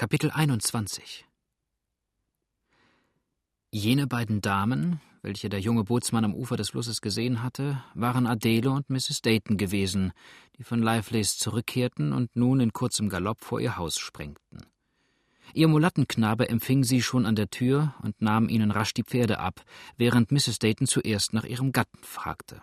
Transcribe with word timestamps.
Kapitel 0.00 0.30
21 0.30 1.26
Jene 3.70 4.06
beiden 4.06 4.40
Damen, 4.40 4.98
welche 5.20 5.50
der 5.50 5.60
junge 5.60 5.84
Bootsmann 5.84 6.24
am 6.24 6.34
Ufer 6.34 6.56
des 6.56 6.70
Flusses 6.70 7.02
gesehen 7.02 7.42
hatte, 7.42 7.84
waren 7.92 8.26
Adele 8.26 8.70
und 8.70 8.88
Mrs. 8.88 9.20
Dayton 9.20 9.58
gewesen, 9.58 10.12
die 10.56 10.64
von 10.64 10.80
Livelace 10.80 11.36
zurückkehrten 11.36 12.14
und 12.14 12.34
nun 12.34 12.60
in 12.60 12.72
kurzem 12.72 13.10
Galopp 13.10 13.44
vor 13.44 13.60
ihr 13.60 13.76
Haus 13.76 13.98
sprengten. 13.98 14.64
Ihr 15.52 15.68
Mulattenknabe 15.68 16.48
empfing 16.48 16.82
sie 16.82 17.02
schon 17.02 17.26
an 17.26 17.36
der 17.36 17.50
Tür 17.50 17.94
und 18.02 18.22
nahm 18.22 18.48
ihnen 18.48 18.70
rasch 18.70 18.94
die 18.94 19.04
Pferde 19.04 19.38
ab, 19.38 19.62
während 19.98 20.32
Mrs. 20.32 20.60
Dayton 20.60 20.86
zuerst 20.86 21.34
nach 21.34 21.44
ihrem 21.44 21.72
Gatten 21.72 22.02
fragte. 22.02 22.62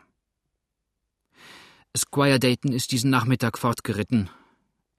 Squire 1.95 2.39
Dayton 2.39 2.73
ist 2.73 2.91
diesen 2.91 3.11
Nachmittag 3.11 3.59
fortgeritten, 3.59 4.31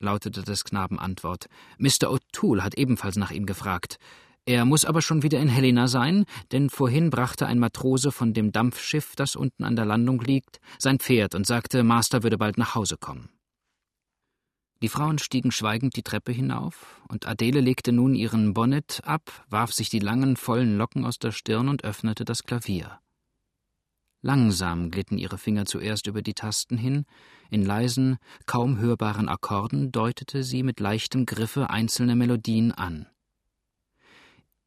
lautete 0.00 0.42
des 0.42 0.64
Knaben 0.64 0.98
Antwort. 0.98 1.46
Mr. 1.78 2.10
O'Toole 2.10 2.62
hat 2.62 2.74
ebenfalls 2.76 3.16
nach 3.16 3.30
ihm 3.30 3.46
gefragt. 3.46 3.98
Er 4.46 4.64
muss 4.64 4.86
aber 4.86 5.02
schon 5.02 5.22
wieder 5.22 5.40
in 5.40 5.48
Helena 5.48 5.88
sein, 5.88 6.24
denn 6.52 6.70
vorhin 6.70 7.10
brachte 7.10 7.46
ein 7.46 7.58
Matrose 7.58 8.10
von 8.10 8.32
dem 8.32 8.50
Dampfschiff, 8.50 9.14
das 9.14 9.36
unten 9.36 9.62
an 9.62 9.76
der 9.76 9.84
Landung 9.84 10.20
liegt, 10.22 10.60
sein 10.78 10.98
Pferd 10.98 11.34
und 11.34 11.46
sagte, 11.46 11.82
Master 11.82 12.22
würde 12.22 12.38
bald 12.38 12.56
nach 12.56 12.74
Hause 12.74 12.96
kommen. 12.96 13.28
Die 14.80 14.88
Frauen 14.88 15.18
stiegen 15.18 15.50
schweigend 15.50 15.96
die 15.96 16.02
Treppe 16.02 16.32
hinauf, 16.32 17.02
und 17.08 17.26
Adele 17.26 17.60
legte 17.60 17.92
nun 17.92 18.14
ihren 18.14 18.54
Bonnet 18.54 19.00
ab, 19.04 19.44
warf 19.50 19.72
sich 19.72 19.90
die 19.90 19.98
langen, 19.98 20.36
vollen 20.36 20.78
Locken 20.78 21.04
aus 21.04 21.18
der 21.18 21.32
Stirn 21.32 21.68
und 21.68 21.84
öffnete 21.84 22.24
das 22.24 22.44
Klavier. 22.44 23.00
Langsam 24.20 24.90
glitten 24.90 25.16
ihre 25.16 25.38
Finger 25.38 25.64
zuerst 25.64 26.08
über 26.08 26.22
die 26.22 26.34
Tasten 26.34 26.76
hin, 26.76 27.04
in 27.50 27.64
leisen, 27.64 28.18
kaum 28.46 28.78
hörbaren 28.78 29.28
Akkorden 29.28 29.92
deutete 29.92 30.42
sie 30.42 30.64
mit 30.64 30.80
leichtem 30.80 31.24
Griffe 31.24 31.70
einzelne 31.70 32.16
Melodien 32.16 32.72
an. 32.72 33.06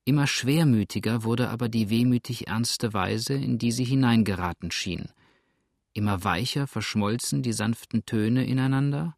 Immer 0.06 0.26
schwermütiger 0.26 1.24
wurde 1.24 1.50
aber 1.50 1.70
die 1.70 1.90
wehmütig 1.90 2.48
ernste 2.48 2.94
Weise, 2.94 3.34
in 3.34 3.58
die 3.60 3.72
sie 3.72 3.84
hineingeraten 3.84 4.72
schien. 4.72 5.10
Immer 5.94 6.24
weicher 6.24 6.66
verschmolzen 6.66 7.44
die 7.44 7.54
sanften 7.54 8.06
Töne 8.06 8.46
ineinander, 8.46 9.16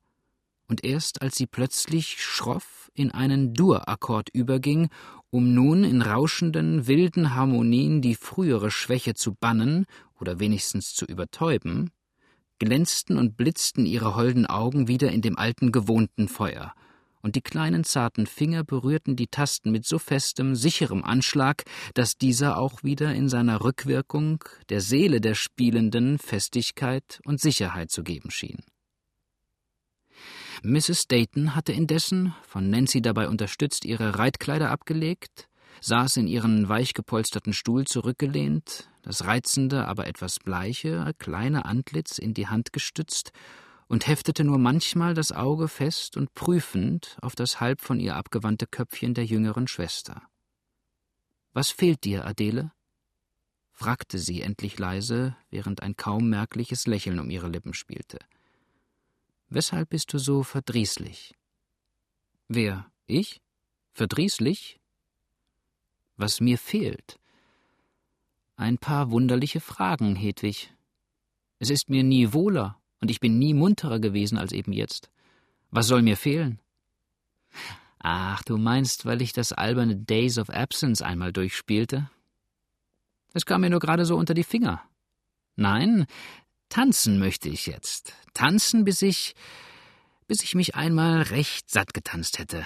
und 0.68 0.84
erst 0.84 1.22
als 1.22 1.36
sie 1.36 1.46
plötzlich 1.46 2.22
schroff 2.22 2.90
in 2.96 3.12
einen 3.12 3.54
Dur-Akkord 3.54 4.30
überging, 4.34 4.90
um 5.30 5.54
nun 5.54 5.84
in 5.84 6.02
rauschenden, 6.02 6.88
wilden 6.88 7.36
Harmonien 7.36 8.02
die 8.02 8.16
frühere 8.16 8.72
Schwäche 8.72 9.14
zu 9.14 9.36
bannen 9.36 9.86
oder 10.24 10.40
wenigstens 10.40 10.96
zu 10.96 11.04
übertäuben, 11.04 11.92
glänzten 12.58 13.18
und 13.18 13.36
blitzten 13.36 13.86
ihre 13.86 14.16
holden 14.16 14.46
Augen 14.46 14.88
wieder 14.88 15.12
in 15.12 15.22
dem 15.22 15.38
alten 15.38 15.74
gewohnten 15.74 16.30
Feuer, 16.30 16.74
und 17.22 17.36
die 17.36 17.42
kleinen 17.42 17.84
zarten 17.84 18.26
Finger 18.26 18.64
berührten 18.64 19.18
die 19.18 19.28
Tasten 19.28 19.72
mit 19.72 19.86
so 19.86 20.00
festem, 20.00 20.56
sicherem 20.56 21.04
Anschlag, 21.04 21.64
dass 21.94 22.18
dieser 22.18 22.58
auch 22.58 22.84
wieder 22.84 23.14
in 23.14 23.28
seiner 23.28 23.66
Rückwirkung 23.66 24.42
der 24.70 24.80
Seele 24.80 25.20
der 25.20 25.36
Spielenden 25.36 26.20
Festigkeit 26.20 27.20
und 27.26 27.42
Sicherheit 27.42 27.92
zu 27.92 28.04
geben 28.04 28.32
schien. 28.32 28.64
Mrs. 30.64 31.08
Dayton 31.10 31.54
hatte 31.54 31.74
indessen, 31.74 32.34
von 32.48 32.70
Nancy 32.70 33.02
dabei 33.02 33.28
unterstützt, 33.28 33.84
ihre 33.84 34.18
Reitkleider 34.18 34.72
abgelegt, 34.72 35.50
saß 35.82 36.18
in 36.18 36.28
ihren 36.28 36.70
weich 36.70 36.94
gepolsterten 36.94 37.54
Stuhl 37.54 37.86
zurückgelehnt, 37.86 38.90
das 39.02 39.26
reizende, 39.26 39.88
aber 39.88 40.08
etwas 40.08 40.40
bleiche, 40.40 41.14
kleine 41.18 41.66
Antlitz 41.66 42.18
in 42.18 42.34
die 42.34 42.48
Hand 42.48 42.74
gestützt 42.74 43.32
und 43.88 44.08
heftete 44.08 44.44
nur 44.44 44.58
manchmal 44.58 45.14
das 45.14 45.32
Auge 45.32 45.68
fest 45.68 46.18
und 46.18 46.34
prüfend 46.34 47.18
auf 47.22 47.36
das 47.36 47.60
halb 47.60 47.82
von 47.82 48.00
ihr 48.00 48.16
abgewandte 48.16 48.66
Köpfchen 48.66 49.14
der 49.14 49.26
jüngeren 49.26 49.68
Schwester. 49.68 50.22
Was 51.54 51.70
fehlt 51.70 52.04
dir, 52.04 52.26
Adele? 52.26 52.72
fragte 53.72 54.20
sie 54.20 54.42
endlich 54.42 54.80
leise, 54.80 55.36
während 55.50 55.82
ein 55.82 55.96
kaum 55.96 56.30
merkliches 56.30 56.88
Lächeln 56.88 57.20
um 57.20 57.30
ihre 57.30 57.50
Lippen 57.50 57.74
spielte. 57.74 58.20
Weshalb 59.50 59.90
bist 59.90 60.14
du 60.14 60.18
so 60.18 60.44
verdrießlich? 60.44 61.36
Wer? 62.48 62.92
Ich? 63.06 63.42
Verdrießlich? 63.92 64.80
Was 66.16 66.40
mir 66.40 66.58
fehlt? 66.58 67.20
Ein 68.56 68.78
paar 68.78 69.10
wunderliche 69.12 69.60
Fragen, 69.60 70.16
Hedwig. 70.16 70.72
Es 71.60 71.70
ist 71.70 71.90
mir 71.90 72.04
nie 72.04 72.34
wohler, 72.34 72.80
und 73.00 73.10
ich 73.10 73.20
bin 73.20 73.40
nie 73.40 73.54
munterer 73.54 74.00
gewesen 74.00 74.38
als 74.38 74.52
eben 74.52 74.74
jetzt. 74.74 75.10
Was 75.72 75.88
soll 75.88 76.02
mir 76.04 76.18
fehlen? 76.18 76.60
Ach, 78.00 78.44
du 78.44 78.58
meinst, 78.58 79.06
weil 79.06 79.22
ich 79.22 79.34
das 79.34 79.54
alberne 79.54 79.96
Days 79.96 80.38
of 80.38 80.50
Absence 80.50 81.02
einmal 81.02 81.34
durchspielte? 81.34 82.10
Es 83.34 83.46
kam 83.46 83.62
mir 83.62 83.70
nur 83.70 83.80
gerade 83.80 84.06
so 84.06 84.16
unter 84.16 84.34
die 84.34 84.44
Finger. 84.44 84.84
Nein, 85.56 86.06
tanzen 86.70 87.18
möchte 87.18 87.50
ich 87.50 87.66
jetzt. 87.66 88.14
Tanzen, 88.34 88.84
bis 88.84 89.02
ich. 89.02 89.36
bis 90.28 90.44
ich 90.44 90.54
mich 90.54 90.76
einmal 90.76 91.24
recht 91.24 91.72
satt 91.72 91.94
getanzt 91.94 92.40
hätte. 92.40 92.66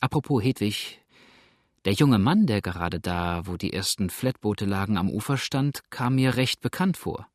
Apropos 0.00 0.42
Hedwig, 0.42 1.00
der 1.88 1.94
junge 1.94 2.18
Mann, 2.18 2.46
der 2.46 2.60
gerade 2.60 3.00
da, 3.00 3.46
wo 3.46 3.56
die 3.56 3.72
ersten 3.72 4.10
Flatboote 4.10 4.66
lagen, 4.66 4.98
am 4.98 5.08
Ufer 5.08 5.38
stand, 5.38 5.80
kam 5.88 6.16
mir 6.16 6.36
recht 6.36 6.60
bekannt 6.60 6.98
vor. 6.98 7.26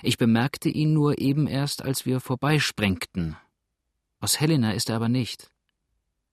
Ich 0.00 0.16
bemerkte 0.16 0.70
ihn 0.70 0.94
nur 0.94 1.18
eben 1.18 1.46
erst, 1.46 1.82
als 1.82 2.06
wir 2.06 2.20
vorbeisprengten. 2.20 3.36
Aus 4.18 4.40
Helena 4.40 4.72
ist 4.72 4.88
er 4.88 4.96
aber 4.96 5.10
nicht. 5.10 5.50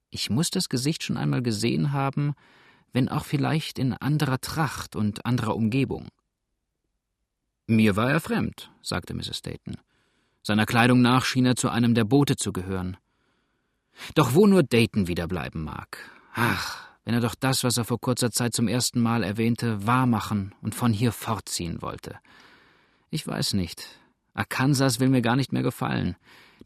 Ich 0.09 0.29
muss 0.29 0.51
das 0.51 0.69
Gesicht 0.69 1.03
schon 1.03 1.17
einmal 1.17 1.41
gesehen 1.41 1.91
haben, 1.91 2.33
wenn 2.93 3.09
auch 3.09 3.25
vielleicht 3.25 3.77
in 3.77 3.91
anderer 3.91 4.39
Tracht 4.39 4.95
und 4.95 5.25
anderer 5.25 5.57
Umgebung. 5.57 6.07
Mir 7.67 7.97
war 7.97 8.09
er 8.09 8.21
fremd, 8.21 8.71
sagte 8.81 9.13
Mrs. 9.13 9.41
Dayton. 9.41 9.75
Seiner 10.43 10.65
Kleidung 10.65 11.01
nach 11.01 11.25
schien 11.25 11.45
er 11.45 11.57
zu 11.57 11.67
einem 11.67 11.93
der 11.93 12.05
Boote 12.05 12.37
zu 12.37 12.53
gehören. 12.53 12.95
Doch 14.15 14.33
wo 14.33 14.47
nur 14.47 14.63
Dayton 14.63 15.09
wiederbleiben 15.09 15.61
mag. 15.61 15.97
Ach, 16.33 16.88
wenn 17.09 17.15
er 17.15 17.21
doch 17.21 17.33
das, 17.33 17.63
was 17.63 17.75
er 17.75 17.85
vor 17.85 17.99
kurzer 17.99 18.29
Zeit 18.29 18.53
zum 18.53 18.67
ersten 18.67 19.01
Mal 19.01 19.23
erwähnte, 19.23 19.87
wahrmachen 19.87 20.53
und 20.61 20.75
von 20.75 20.93
hier 20.93 21.11
fortziehen 21.11 21.81
wollte. 21.81 22.19
Ich 23.09 23.25
weiß 23.25 23.55
nicht. 23.55 23.83
Arkansas 24.35 24.99
will 24.99 25.09
mir 25.09 25.23
gar 25.23 25.35
nicht 25.35 25.51
mehr 25.51 25.63
gefallen. 25.63 26.17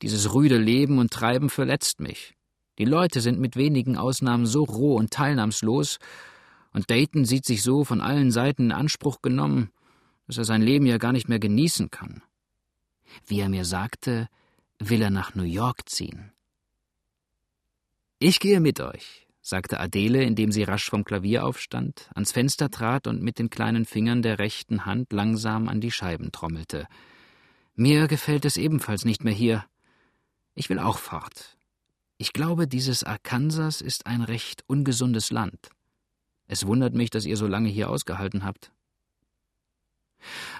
Dieses 0.02 0.34
rüde 0.34 0.58
Leben 0.58 1.00
und 1.00 1.12
Treiben 1.12 1.50
verletzt 1.50 2.02
mich. 2.02 2.36
Die 2.78 2.84
Leute 2.84 3.22
sind 3.22 3.40
mit 3.40 3.56
wenigen 3.56 3.96
Ausnahmen 3.96 4.46
so 4.46 4.66
roh 4.66 4.98
und 4.98 5.12
teilnahmslos, 5.12 6.00
und 6.74 6.90
Dayton 6.90 7.24
sieht 7.24 7.46
sich 7.46 7.64
so 7.64 7.86
von 7.86 8.02
allen 8.02 8.30
Seiten 8.30 8.64
in 8.64 8.72
Anspruch 8.74 9.22
genommen, 9.22 9.70
dass 10.28 10.40
er 10.40 10.44
sein 10.44 10.62
Leben 10.62 10.86
ja 10.86 10.98
gar 10.98 11.14
nicht 11.14 11.30
mehr 11.30 11.40
genießen 11.40 11.90
kann. 11.90 12.22
Wie 13.26 13.40
er 13.40 13.48
mir 13.48 13.64
sagte, 13.64 14.28
will 14.78 15.02
er 15.02 15.10
nach 15.10 15.36
New 15.36 15.44
York 15.44 15.88
ziehen. 15.88 16.34
Ich 18.20 18.42
gehe 18.42 18.60
mit 18.60 18.82
euch, 18.82 19.23
sagte 19.44 19.80
Adele, 19.80 20.24
indem 20.24 20.52
sie 20.52 20.64
rasch 20.64 20.90
vom 20.90 21.04
Klavier 21.04 21.46
aufstand, 21.46 22.10
ans 22.16 22.32
Fenster 22.32 22.72
trat 22.72 23.08
und 23.08 23.22
mit 23.22 23.38
den 23.38 23.50
kleinen 23.50 23.86
Fingern 23.86 24.22
der 24.22 24.40
rechten 24.40 24.86
Hand 24.86 25.12
langsam 25.12 25.68
an 25.68 25.82
die 25.82 25.92
Scheiben 25.92 26.32
trommelte. 26.32 26.88
Mir 27.76 28.08
gefällt 28.08 28.46
es 28.46 28.56
ebenfalls 28.56 29.04
nicht 29.04 29.24
mehr 29.24 29.34
hier. 29.34 29.66
Ich 30.56 30.70
will 30.70 30.80
auch 30.80 30.98
fort. 30.98 31.58
Ich 32.18 32.32
glaube, 32.32 32.68
dieses 32.68 33.04
Arkansas 33.04 33.82
ist 33.82 34.08
ein 34.08 34.22
recht 34.22 34.64
ungesundes 34.68 35.30
Land. 35.30 35.70
Es 36.48 36.66
wundert 36.66 36.94
mich, 36.94 37.10
dass 37.10 37.26
ihr 37.26 37.36
so 37.36 37.48
lange 37.48 37.70
hier 37.70 37.90
ausgehalten 37.90 38.46
habt. 38.46 38.72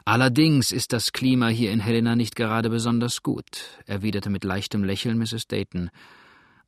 Allerdings 0.04 0.74
ist 0.74 0.92
das 0.92 1.14
Klima 1.14 1.48
hier 1.48 1.72
in 1.72 1.80
Helena 1.80 2.18
nicht 2.18 2.36
gerade 2.36 2.70
besonders 2.70 3.24
gut, 3.24 3.80
erwiderte 3.86 4.30
mit 4.30 4.44
leichtem 4.44 4.84
Lächeln 4.84 5.18
Mrs. 5.18 5.48
Dayton. 5.48 5.90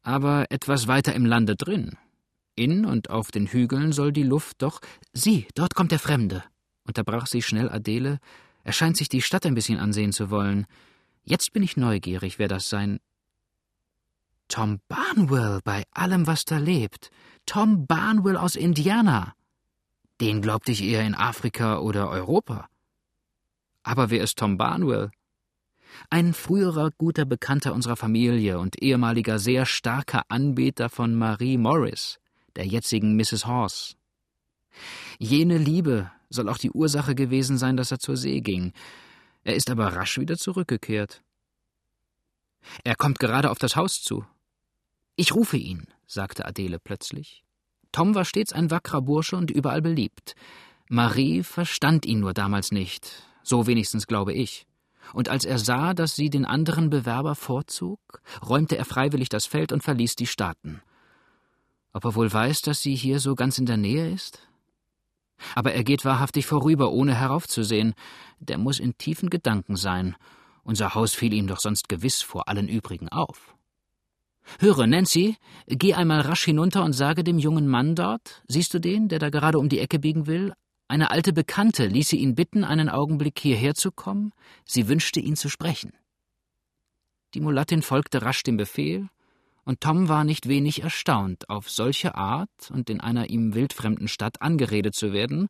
Aber 0.01 0.45
etwas 0.49 0.87
weiter 0.87 1.13
im 1.13 1.25
Lande 1.25 1.55
drin, 1.55 1.97
in 2.55 2.85
und 2.85 3.09
auf 3.09 3.31
den 3.31 3.47
Hügeln 3.47 3.91
soll 3.91 4.11
die 4.11 4.23
Luft 4.23 4.61
doch. 4.61 4.81
Sieh, 5.13 5.47
dort 5.55 5.75
kommt 5.75 5.91
der 5.91 5.99
Fremde, 5.99 6.43
unterbrach 6.85 7.27
sie 7.27 7.41
schnell 7.41 7.69
Adele. 7.69 8.19
Er 8.63 8.73
scheint 8.73 8.97
sich 8.97 9.09
die 9.09 9.21
Stadt 9.21 9.45
ein 9.45 9.55
bisschen 9.55 9.79
ansehen 9.79 10.11
zu 10.11 10.29
wollen. 10.29 10.65
Jetzt 11.23 11.53
bin 11.53 11.63
ich 11.63 11.77
neugierig, 11.77 12.39
wer 12.39 12.47
das 12.47 12.69
sein. 12.69 12.99
Tom 14.47 14.79
Barnwell 14.87 15.59
bei 15.63 15.83
allem, 15.91 16.27
was 16.27 16.45
da 16.45 16.57
lebt. 16.57 17.09
Tom 17.45 17.87
Barnwell 17.87 18.37
aus 18.37 18.55
Indiana. 18.55 19.33
Den 20.21 20.41
glaubte 20.41 20.71
ich 20.71 20.83
eher 20.83 21.05
in 21.05 21.15
Afrika 21.15 21.79
oder 21.79 22.09
Europa. 22.09 22.67
Aber 23.83 24.09
wer 24.09 24.23
ist 24.23 24.37
Tom 24.37 24.57
Barnwell? 24.57 25.11
Ein 26.09 26.33
früherer 26.33 26.91
guter 26.91 27.25
Bekannter 27.25 27.73
unserer 27.73 27.95
Familie 27.95 28.59
und 28.59 28.81
ehemaliger 28.81 29.39
sehr 29.39 29.65
starker 29.65 30.23
Anbeter 30.29 30.89
von 30.89 31.15
Marie 31.15 31.57
Morris 31.57 32.19
der 32.55 32.65
jetzigen 32.65 33.15
Mrs. 33.15 33.45
Horse. 33.45 33.95
Jene 35.19 35.57
Liebe 35.57 36.11
soll 36.29 36.49
auch 36.49 36.57
die 36.57 36.71
Ursache 36.71 37.15
gewesen 37.15 37.57
sein, 37.57 37.77
dass 37.77 37.91
er 37.91 37.99
zur 37.99 38.17
See 38.17 38.41
ging. 38.41 38.73
Er 39.43 39.55
ist 39.55 39.69
aber 39.69 39.95
rasch 39.95 40.17
wieder 40.17 40.37
zurückgekehrt. 40.37 41.21
Er 42.83 42.95
kommt 42.95 43.19
gerade 43.19 43.51
auf 43.51 43.59
das 43.59 43.75
Haus 43.75 44.01
zu. 44.01 44.25
Ich 45.15 45.33
rufe 45.33 45.57
ihn, 45.57 45.87
sagte 46.07 46.45
Adele 46.45 46.79
plötzlich. 46.79 47.43
Tom 47.91 48.15
war 48.15 48.25
stets 48.25 48.51
ein 48.51 48.71
wackerer 48.71 49.01
Bursche 49.01 49.37
und 49.37 49.51
überall 49.51 49.81
beliebt. 49.81 50.35
Marie 50.89 51.43
verstand 51.43 52.05
ihn 52.05 52.19
nur 52.19 52.33
damals 52.33 52.71
nicht, 52.71 53.23
so 53.43 53.67
wenigstens 53.67 54.07
glaube 54.07 54.33
ich. 54.33 54.67
Und 55.13 55.29
als 55.29 55.45
er 55.45 55.59
sah, 55.59 55.93
dass 55.93 56.15
sie 56.15 56.29
den 56.29 56.45
anderen 56.45 56.89
Bewerber 56.89 57.35
vorzog, 57.35 58.21
räumte 58.45 58.77
er 58.77 58.85
freiwillig 58.85 59.29
das 59.29 59.45
Feld 59.45 59.71
und 59.71 59.83
verließ 59.83 60.15
die 60.15 60.27
Staaten. 60.27 60.81
Ob 61.95 62.03
er 62.03 62.15
wohl 62.15 62.31
weiß, 62.31 62.61
dass 62.61 62.81
sie 62.81 62.93
hier 62.93 63.21
so 63.21 63.35
ganz 63.35 63.57
in 63.57 63.65
der 63.65 63.77
Nähe 63.77 64.11
ist? 64.11 64.45
Aber 65.55 65.71
er 65.71 65.85
geht 65.85 66.03
wahrhaftig 66.03 66.45
vorüber, 66.45 66.91
ohne 66.91 67.15
heraufzusehen. 67.15 67.93
Der 68.39 68.57
muss 68.57 68.81
in 68.81 68.97
tiefen 68.97 69.29
Gedanken 69.29 69.77
sein. 69.77 70.17
Unser 70.65 70.93
Haus 70.93 71.15
fiel 71.15 71.31
ihm 71.31 71.47
doch 71.47 71.61
sonst 71.61 71.87
gewiss 71.87 72.21
vor 72.21 72.49
allen 72.49 72.67
übrigen 72.67 73.07
auf. 73.07 73.55
Höre, 74.59 74.87
Nancy, 74.87 75.37
geh 75.67 75.93
einmal 75.93 76.19
rasch 76.19 76.43
hinunter 76.43 76.83
und 76.83 76.91
sage 76.91 77.23
dem 77.23 77.39
jungen 77.39 77.69
Mann 77.69 77.95
dort, 77.95 78.43
siehst 78.49 78.73
du 78.73 78.79
den, 78.79 79.07
der 79.07 79.19
da 79.19 79.29
gerade 79.29 79.57
um 79.57 79.69
die 79.69 79.79
Ecke 79.79 79.97
biegen 79.97 80.27
will? 80.27 80.53
Eine 80.89 81.11
alte 81.11 81.31
Bekannte 81.31 81.87
ließe 81.87 82.17
ihn 82.17 82.35
bitten, 82.35 82.65
einen 82.65 82.89
Augenblick 82.89 83.39
hierher 83.39 83.73
zu 83.73 83.93
kommen, 83.93 84.33
sie 84.65 84.89
wünschte 84.89 85.21
ihn 85.21 85.37
zu 85.37 85.47
sprechen. 85.47 85.93
Die 87.35 87.39
Mulattin 87.39 87.81
folgte 87.81 88.21
rasch 88.21 88.43
dem 88.43 88.57
Befehl, 88.57 89.07
und 89.65 89.81
Tom 89.81 90.07
war 90.07 90.23
nicht 90.23 90.47
wenig 90.47 90.83
erstaunt, 90.83 91.49
auf 91.49 91.69
solche 91.69 92.15
Art 92.15 92.71
und 92.71 92.89
in 92.89 93.01
einer 93.01 93.29
ihm 93.29 93.53
wildfremden 93.55 94.07
Stadt 94.07 94.41
angeredet 94.41 94.95
zu 94.95 95.11
werden, 95.11 95.49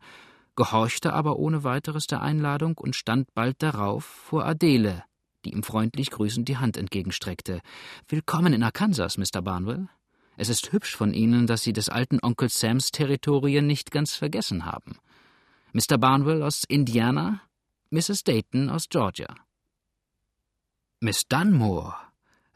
gehorchte 0.56 1.14
aber 1.14 1.38
ohne 1.38 1.64
weiteres 1.64 2.08
der 2.08 2.22
Einladung 2.22 2.78
und 2.78 2.96
stand 2.96 3.34
bald 3.34 3.62
darauf 3.62 4.06
vor 4.06 4.46
Adele, 4.46 5.04
die 5.44 5.52
ihm 5.52 5.64
freundlich 5.64 6.12
grüßend 6.12 6.48
die 6.48 6.58
Hand 6.58 6.78
entgegenstreckte. 6.78 7.62
Willkommen 8.08 8.54
in 8.54 8.64
Arkansas, 8.64 9.18
Mr. 9.18 9.42
Barnwell. 9.42 9.90
Es 10.38 10.50
ist 10.50 10.72
hübsch 10.72 10.96
von 10.96 11.14
Ihnen, 11.14 11.46
dass 11.46 11.64
Sie 11.64 11.74
des 11.74 11.90
alten 11.90 12.20
Onkel 12.22 12.50
Sams 12.50 12.92
Territorien 12.92 13.68
nicht 13.68 13.92
ganz 13.92 14.16
vergessen 14.16 14.66
haben. 14.66 14.98
Mr. 15.74 15.98
Barnwell 15.98 16.42
aus 16.42 16.64
Indiana, 16.68 17.42
Mrs. 17.90 18.24
Dayton 18.24 18.70
aus 18.70 18.88
Georgia. 18.90 19.36
Miss 21.02 21.28
Dunmore, 21.28 21.96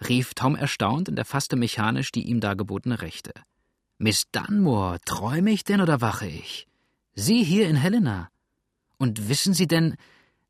rief 0.08 0.34
Tom 0.34 0.56
erstaunt 0.56 1.10
und 1.10 1.18
erfasste 1.18 1.56
mechanisch 1.56 2.12
die 2.12 2.28
ihm 2.28 2.40
dargebotene 2.40 3.02
Rechte. 3.02 3.34
Miss 3.98 4.32
Dunmore, 4.32 5.00
träume 5.06 5.52
ich 5.52 5.64
denn 5.64 5.82
oder 5.82 6.00
wache 6.00 6.28
ich? 6.28 6.68
Sie 7.16 7.44
hier 7.44 7.68
in 7.68 7.76
Helena. 7.76 8.30
Und 8.98 9.28
wissen 9.28 9.54
Sie 9.54 9.68
denn. 9.68 9.96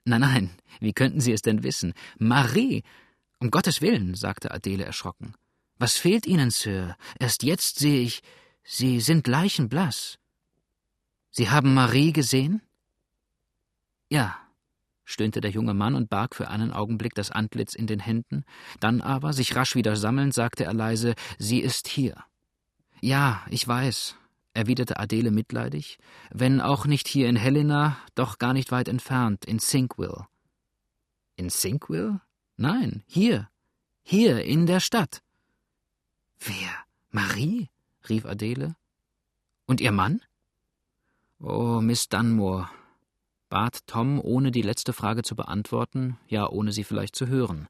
Nein, 0.05 0.21
nein, 0.21 0.49
wie 0.79 0.93
könnten 0.93 1.21
Sie 1.21 1.33
es 1.33 1.41
denn 1.41 1.63
wissen? 1.63 1.93
Marie. 2.17 2.83
Um 3.39 3.51
Gottes 3.51 3.81
Willen, 3.81 4.15
sagte 4.15 4.51
Adele 4.51 4.85
erschrocken. 4.85 5.33
Was 5.77 5.97
fehlt 5.97 6.27
Ihnen, 6.27 6.51
Sir? 6.51 6.95
Erst 7.19 7.43
jetzt 7.43 7.79
sehe 7.79 8.01
ich. 8.01 8.21
Sie 8.63 8.99
sind 8.99 9.27
leichenblaß. 9.27 10.19
Sie 11.31 11.49
haben 11.49 11.73
Marie 11.73 12.11
gesehen? 12.11 12.61
Ja, 14.09 14.37
stöhnte 15.09 15.41
der 15.41 15.51
junge 15.51 15.73
Mann 15.73 15.95
und 15.95 16.09
barg 16.09 16.35
für 16.35 16.49
einen 16.49 16.71
Augenblick 16.71 17.15
das 17.15 17.31
Antlitz 17.31 17.73
in 17.73 17.87
den 17.87 17.99
Händen, 17.99 18.45
dann 18.79 19.01
aber, 19.01 19.33
sich 19.33 19.55
rasch 19.55 19.75
wieder 19.75 19.95
sammelnd, 19.95 20.33
sagte 20.33 20.65
er 20.65 20.73
leise 20.73 21.15
Sie 21.37 21.59
ist 21.59 21.87
hier. 21.87 22.23
Ja, 23.01 23.43
ich 23.49 23.67
weiß, 23.67 24.15
erwiderte 24.53 24.99
Adele 24.99 25.31
mitleidig, 25.31 25.97
wenn 26.31 26.61
auch 26.61 26.85
nicht 26.85 27.07
hier 27.07 27.27
in 27.27 27.35
Helena, 27.35 27.97
doch 28.13 28.37
gar 28.37 28.53
nicht 28.53 28.71
weit 28.71 28.87
entfernt, 28.87 29.45
in 29.45 29.59
Sinkwil. 29.59 30.25
In 31.35 31.49
Sinkwil? 31.49 32.19
Nein, 32.57 33.03
hier, 33.07 33.49
hier 34.03 34.43
in 34.43 34.67
der 34.67 34.79
Stadt. 34.79 35.21
Wer? 36.39 36.69
Marie? 37.11 37.69
rief 38.07 38.25
Adele. 38.25 38.75
Und 39.65 39.81
ihr 39.81 39.91
Mann? 39.91 40.21
Oh, 41.39 41.79
Miss 41.81 42.09
Dunmore, 42.09 42.69
bat 43.49 43.87
Tom, 43.87 44.19
ohne 44.19 44.51
die 44.51 44.61
letzte 44.61 44.93
Frage 44.93 45.23
zu 45.23 45.35
beantworten, 45.35 46.17
ja 46.27 46.47
ohne 46.49 46.71
sie 46.71 46.83
vielleicht 46.83 47.15
zu 47.15 47.27
hören. 47.27 47.67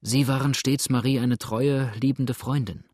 Sie 0.00 0.26
waren 0.26 0.52
stets 0.54 0.90
Marie 0.90 1.20
eine 1.20 1.38
treue, 1.38 1.92
liebende 2.00 2.34
Freundin. 2.34 2.84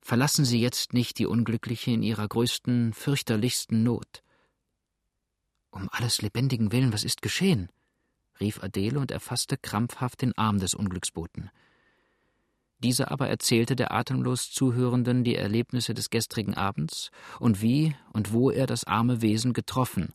Verlassen 0.00 0.46
Sie 0.46 0.60
jetzt 0.60 0.94
nicht 0.94 1.18
die 1.18 1.26
Unglückliche 1.26 1.90
in 1.90 2.02
ihrer 2.02 2.26
größten, 2.26 2.94
fürchterlichsten 2.94 3.82
Not. 3.82 4.22
Um 5.70 5.88
alles 5.92 6.22
lebendigen 6.22 6.72
Willen, 6.72 6.92
was 6.92 7.04
ist 7.04 7.22
geschehen? 7.22 7.68
rief 8.40 8.62
Adele 8.62 8.98
und 8.98 9.10
erfasste 9.10 9.58
krampfhaft 9.58 10.22
den 10.22 10.36
Arm 10.38 10.58
des 10.58 10.72
Unglücksboten. 10.72 11.50
Dieser 12.78 13.10
aber 13.10 13.28
erzählte 13.28 13.76
der 13.76 13.92
atemlos 13.92 14.50
Zuhörenden 14.50 15.22
die 15.22 15.36
Erlebnisse 15.36 15.92
des 15.92 16.08
gestrigen 16.08 16.54
Abends 16.54 17.10
und 17.38 17.60
wie 17.60 17.94
und 18.14 18.32
wo 18.32 18.50
er 18.50 18.66
das 18.66 18.84
arme 18.84 19.20
Wesen 19.20 19.52
getroffen, 19.52 20.14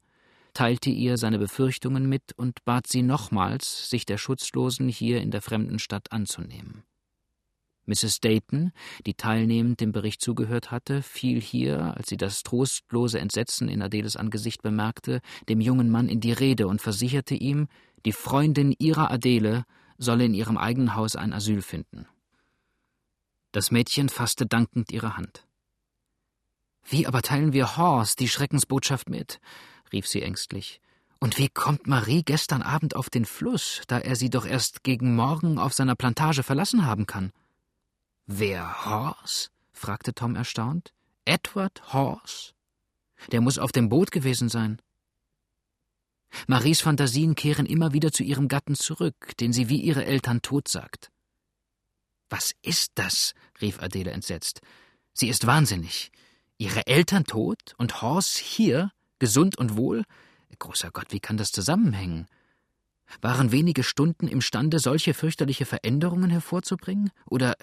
teilte 0.56 0.90
ihr 0.90 1.18
seine 1.18 1.38
Befürchtungen 1.38 2.10
mit 2.10 2.34
und 2.36 2.66
bat 2.66 2.88
sie 2.88 3.04
nochmals, 3.04 3.90
sich 3.90 4.06
der 4.06 4.18
Schutzlosen 4.18 4.90
hier 4.90 5.22
in 5.22 5.30
der 5.30 5.44
fremden 5.44 5.78
Stadt 5.78 6.12
anzunehmen. 6.12 6.84
Mrs. 7.86 8.20
Dayton, 8.20 8.72
die 9.06 9.14
teilnehmend 9.14 9.80
dem 9.80 9.92
Bericht 9.92 10.22
zugehört 10.22 10.72
hatte, 10.72 11.04
fiel 11.04 11.40
hier, 11.40 11.96
als 11.96 12.10
sie 12.10 12.18
das 12.18 12.42
trostlose 12.42 13.20
Entsetzen 13.20 13.70
in 13.70 13.84
Adeles 13.84 14.16
Angesicht 14.16 14.64
bemerkte, 14.64 15.22
dem 15.50 15.62
jungen 15.62 15.92
Mann 15.92 16.10
in 16.10 16.20
die 16.20 16.32
Rede 16.32 16.68
und 16.68 16.82
versicherte 16.82 17.36
ihm, 17.36 17.68
die 18.06 18.12
Freundin 18.12 18.74
ihrer 18.80 19.12
Adele 19.12 19.66
solle 19.98 20.26
in 20.26 20.34
ihrem 20.34 20.58
eigenen 20.58 20.96
Haus 20.96 21.16
ein 21.16 21.32
Asyl 21.32 21.62
finden. 21.62 22.08
Das 23.52 23.72
Mädchen 23.72 24.10
fasste 24.10 24.46
dankend 24.46 24.92
ihre 24.92 25.16
Hand. 25.16 25.46
Wie 26.88 27.08
aber 27.08 27.22
teilen 27.22 27.54
wir 27.54 27.78
Horst 27.78 28.20
die 28.20 28.28
Schreckensbotschaft 28.28 29.10
mit? 29.10 29.40
Rief 29.92 30.08
sie 30.08 30.22
ängstlich. 30.22 30.82
Und 31.20 31.38
wie 31.38 31.50
kommt 31.50 31.88
Marie 31.88 32.24
gestern 32.24 32.62
Abend 32.62 32.96
auf 32.96 33.10
den 33.10 33.26
Fluss, 33.26 33.82
da 33.88 34.00
er 34.00 34.16
sie 34.16 34.30
doch 34.30 34.46
erst 34.46 34.84
gegen 34.84 35.16
morgen 35.16 35.58
auf 35.58 35.74
seiner 35.74 35.96
Plantage 35.96 36.44
verlassen 36.44 36.86
haben 36.86 37.08
kann? 37.08 37.32
Wer 38.28 38.86
Horse? 38.86 39.50
fragte 39.72 40.14
Tom 40.14 40.36
erstaunt. 40.36 40.94
Edward 41.26 41.94
Horse? 41.94 42.54
Der 43.32 43.42
muss 43.42 43.58
auf 43.58 43.72
dem 43.72 43.90
Boot 43.90 44.12
gewesen 44.12 44.50
sein. 44.50 44.82
Maries 46.48 46.82
Fantasien 46.82 47.36
kehren 47.36 47.66
immer 47.66 47.94
wieder 47.94 48.12
zu 48.12 48.24
ihrem 48.24 48.48
Gatten 48.48 48.76
zurück, 48.76 49.36
den 49.40 49.54
sie 49.54 49.70
wie 49.70 49.82
ihre 49.82 50.06
Eltern 50.06 50.42
tot 50.42 50.68
sagt. 50.68 51.12
Was 52.30 52.54
ist 52.62 52.92
das? 52.96 53.34
rief 53.62 53.82
Adele 53.82 54.12
entsetzt. 54.12 54.62
Sie 55.14 55.30
ist 55.30 55.48
wahnsinnig. 55.48 56.12
Ihre 56.58 56.88
Eltern 56.88 57.24
tot 57.26 57.74
und 57.78 58.02
Horst 58.02 58.38
hier, 58.38 58.92
gesund 59.26 59.58
und 59.58 59.76
wohl? 59.76 60.04
Großer 60.60 60.92
Gott, 60.92 61.08
wie 61.10 61.20
kann 61.20 61.36
das 61.36 61.50
zusammenhängen? 61.52 62.28
Waren 63.22 63.52
wenige 63.52 63.84
Stunden 63.84 64.28
imstande, 64.28 64.78
solche 64.78 65.16
fürchterliche 65.16 65.66
Veränderungen 65.66 66.30
hervorzubringen? 66.30 67.10
Oder 67.28 67.56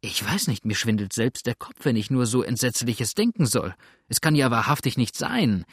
ich 0.00 0.28
weiß 0.28 0.48
nicht, 0.48 0.64
mir 0.64 0.74
schwindelt 0.74 1.12
selbst 1.12 1.46
der 1.46 1.54
Kopf, 1.54 1.84
wenn 1.84 1.94
ich 1.94 2.10
nur 2.10 2.26
so 2.26 2.42
Entsetzliches 2.42 3.14
denken 3.14 3.46
soll. 3.46 3.72
Es 4.08 4.20
kann 4.20 4.34
ja 4.34 4.50
wahrhaftig 4.50 4.96
nicht 4.96 5.16
sein. 5.16 5.64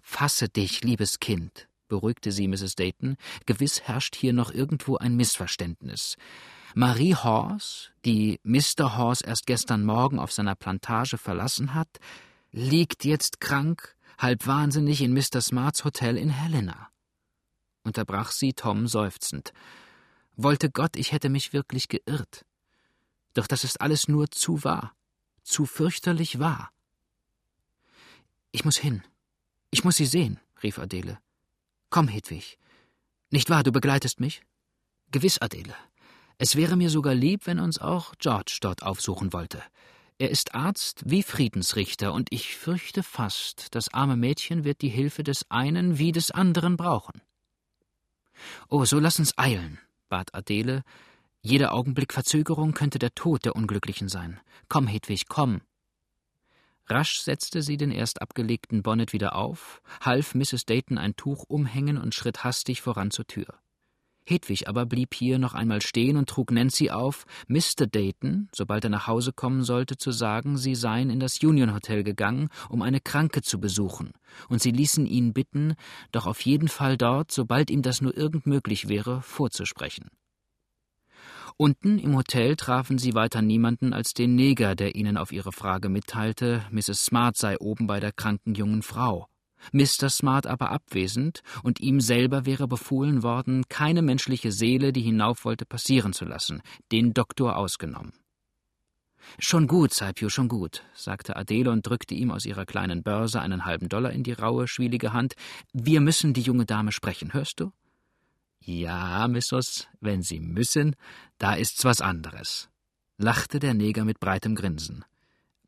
Fasse 0.00 0.48
dich, 0.48 0.82
liebes 0.82 1.20
Kind, 1.20 1.68
beruhigte 1.88 2.32
sie 2.32 2.48
Mrs. 2.48 2.76
Dayton. 2.76 3.16
Gewiss 3.44 3.82
herrscht 3.82 4.16
hier 4.16 4.32
noch 4.32 4.50
irgendwo 4.50 4.96
ein 4.96 5.16
Missverständnis. 5.16 6.16
Marie 6.74 7.14
Horse, 7.14 7.90
die 8.06 8.40
Mr. 8.42 8.96
Horse 8.96 9.22
erst 9.26 9.46
gestern 9.46 9.84
Morgen 9.84 10.18
auf 10.18 10.32
seiner 10.32 10.54
Plantage 10.54 11.18
verlassen 11.18 11.74
hat, 11.74 11.88
liegt 12.52 13.04
jetzt 13.04 13.38
krank, 13.40 13.95
halb 14.18 14.46
wahnsinnig 14.46 15.00
in 15.02 15.12
Mr. 15.12 15.40
Smarts 15.40 15.84
Hotel 15.84 16.16
in 16.16 16.30
Helena. 16.30 16.90
Unterbrach 17.82 18.30
sie 18.32 18.52
Tom 18.52 18.88
seufzend. 18.88 19.52
Wollte 20.36 20.70
Gott, 20.70 20.96
ich 20.96 21.12
hätte 21.12 21.28
mich 21.28 21.52
wirklich 21.52 21.88
geirrt. 21.88 22.44
Doch 23.34 23.46
das 23.46 23.64
ist 23.64 23.80
alles 23.80 24.08
nur 24.08 24.30
zu 24.30 24.64
wahr, 24.64 24.94
zu 25.42 25.66
fürchterlich 25.66 26.38
wahr. 26.38 26.70
Ich 28.50 28.64
muss 28.64 28.76
hin. 28.76 29.02
Ich 29.70 29.84
muss 29.84 29.96
sie 29.96 30.06
sehen, 30.06 30.40
rief 30.62 30.78
Adele. 30.78 31.18
Komm, 31.90 32.08
Hedwig. 32.08 32.58
Nicht 33.30 33.50
wahr, 33.50 33.62
du 33.62 33.72
begleitest 33.72 34.20
mich? 34.20 34.42
Gewiss, 35.10 35.38
Adele. 35.38 35.74
Es 36.38 36.56
wäre 36.56 36.76
mir 36.76 36.90
sogar 36.90 37.14
lieb, 37.14 37.46
wenn 37.46 37.60
uns 37.60 37.78
auch 37.78 38.14
George 38.18 38.58
dort 38.60 38.82
aufsuchen 38.82 39.32
wollte. 39.32 39.62
Er 40.18 40.30
ist 40.30 40.54
Arzt 40.54 41.02
wie 41.04 41.22
Friedensrichter, 41.22 42.14
und 42.14 42.28
ich 42.30 42.56
fürchte 42.56 43.02
fast, 43.02 43.74
das 43.74 43.92
arme 43.92 44.16
Mädchen 44.16 44.64
wird 44.64 44.80
die 44.80 44.88
Hilfe 44.88 45.22
des 45.22 45.50
einen 45.50 45.98
wie 45.98 46.10
des 46.10 46.30
anderen 46.30 46.78
brauchen. 46.78 47.20
Oh, 48.68 48.86
so 48.86 48.98
lass 48.98 49.18
uns 49.18 49.36
eilen, 49.36 49.78
bat 50.08 50.34
Adele. 50.34 50.84
Jeder 51.42 51.74
Augenblick 51.74 52.14
Verzögerung 52.14 52.72
könnte 52.72 52.98
der 52.98 53.14
Tod 53.14 53.44
der 53.44 53.56
Unglücklichen 53.56 54.08
sein. 54.08 54.40
Komm, 54.68 54.86
Hedwig, 54.86 55.28
komm. 55.28 55.60
Rasch 56.86 57.18
setzte 57.18 57.62
sie 57.62 57.76
den 57.76 57.90
erst 57.90 58.22
abgelegten 58.22 58.82
Bonnet 58.82 59.12
wieder 59.12 59.34
auf, 59.34 59.82
half 60.00 60.34
Mrs. 60.34 60.64
Dayton 60.64 60.98
ein 60.98 61.16
Tuch 61.16 61.44
umhängen 61.46 61.98
und 61.98 62.14
schritt 62.14 62.42
hastig 62.42 62.80
voran 62.80 63.10
zur 63.10 63.26
Tür. 63.26 63.58
Hedwig 64.28 64.68
aber 64.68 64.86
blieb 64.86 65.14
hier 65.14 65.38
noch 65.38 65.54
einmal 65.54 65.80
stehen 65.80 66.16
und 66.16 66.28
trug 66.28 66.50
Nancy 66.50 66.90
auf, 66.90 67.26
Mr. 67.46 67.86
Dayton, 67.86 68.48
sobald 68.52 68.82
er 68.82 68.90
nach 68.90 69.06
Hause 69.06 69.32
kommen 69.32 69.62
sollte, 69.62 69.96
zu 69.96 70.10
sagen, 70.10 70.58
sie 70.58 70.74
seien 70.74 71.10
in 71.10 71.20
das 71.20 71.40
Union 71.42 71.72
Hotel 71.72 72.02
gegangen, 72.02 72.48
um 72.68 72.82
eine 72.82 73.00
Kranke 73.00 73.42
zu 73.42 73.60
besuchen, 73.60 74.10
und 74.48 74.60
sie 74.60 74.72
ließen 74.72 75.06
ihn 75.06 75.32
bitten, 75.32 75.74
doch 76.10 76.26
auf 76.26 76.40
jeden 76.40 76.68
Fall 76.68 76.96
dort, 76.96 77.30
sobald 77.30 77.70
ihm 77.70 77.82
das 77.82 78.00
nur 78.00 78.16
irgend 78.16 78.46
möglich 78.46 78.88
wäre, 78.88 79.22
vorzusprechen. 79.22 80.10
Unten 81.56 81.98
im 81.98 82.16
Hotel 82.16 82.56
trafen 82.56 82.98
sie 82.98 83.14
weiter 83.14 83.40
niemanden 83.40 83.92
als 83.94 84.12
den 84.12 84.34
Neger, 84.34 84.74
der 84.74 84.94
ihnen 84.94 85.16
auf 85.16 85.32
ihre 85.32 85.52
Frage 85.52 85.88
mitteilte, 85.88 86.66
Mrs. 86.70 87.06
Smart 87.06 87.36
sei 87.36 87.56
oben 87.58 87.86
bei 87.86 88.00
der 88.00 88.12
kranken 88.12 88.54
jungen 88.54 88.82
Frau. 88.82 89.28
Mr. 89.72 90.10
Smart 90.10 90.46
aber 90.46 90.70
abwesend, 90.70 91.42
und 91.62 91.80
ihm 91.80 92.00
selber 92.00 92.46
wäre 92.46 92.68
befohlen 92.68 93.22
worden, 93.22 93.64
keine 93.68 94.02
menschliche 94.02 94.52
Seele, 94.52 94.92
die 94.92 95.02
hinauf 95.02 95.44
wollte, 95.44 95.66
passieren 95.66 96.12
zu 96.12 96.24
lassen, 96.24 96.62
den 96.92 97.14
Doktor 97.14 97.56
ausgenommen. 97.56 98.12
Schon 99.38 99.66
gut, 99.66 99.92
Saipio, 99.92 100.28
schon 100.28 100.48
gut, 100.48 100.82
sagte 100.94 101.36
Adele 101.36 101.70
und 101.70 101.86
drückte 101.86 102.14
ihm 102.14 102.30
aus 102.30 102.46
ihrer 102.46 102.64
kleinen 102.64 103.02
Börse 103.02 103.40
einen 103.40 103.64
halben 103.64 103.88
Dollar 103.88 104.12
in 104.12 104.22
die 104.22 104.32
raue, 104.32 104.68
schwielige 104.68 105.12
Hand. 105.12 105.34
Wir 105.72 106.00
müssen 106.00 106.32
die 106.32 106.42
junge 106.42 106.64
Dame 106.64 106.92
sprechen, 106.92 107.32
hörst 107.32 107.60
du? 107.60 107.72
Ja, 108.60 109.28
Missus, 109.28 109.88
wenn 110.00 110.22
Sie 110.22 110.40
müssen, 110.40 110.96
da 111.38 111.54
ist's 111.54 111.84
was 111.84 112.00
anderes, 112.00 112.68
lachte 113.16 113.58
der 113.58 113.74
Neger 113.74 114.04
mit 114.04 114.20
breitem 114.20 114.54
Grinsen. 114.54 115.04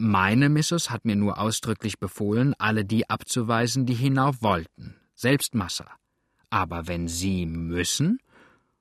Meine 0.01 0.49
Missus 0.49 0.91
hat 0.91 1.05
mir 1.05 1.17
nur 1.17 1.41
ausdrücklich 1.41 1.99
befohlen, 1.99 2.55
alle 2.59 2.85
die 2.85 3.11
abzuweisen, 3.11 3.85
die 3.85 3.95
hinauf 3.95 4.43
wollten, 4.43 4.95
selbst 5.17 5.57
Massa. 5.57 5.91
Aber 6.51 6.87
wenn 6.87 7.09
Sie 7.09 7.47
müssen? 7.47 8.21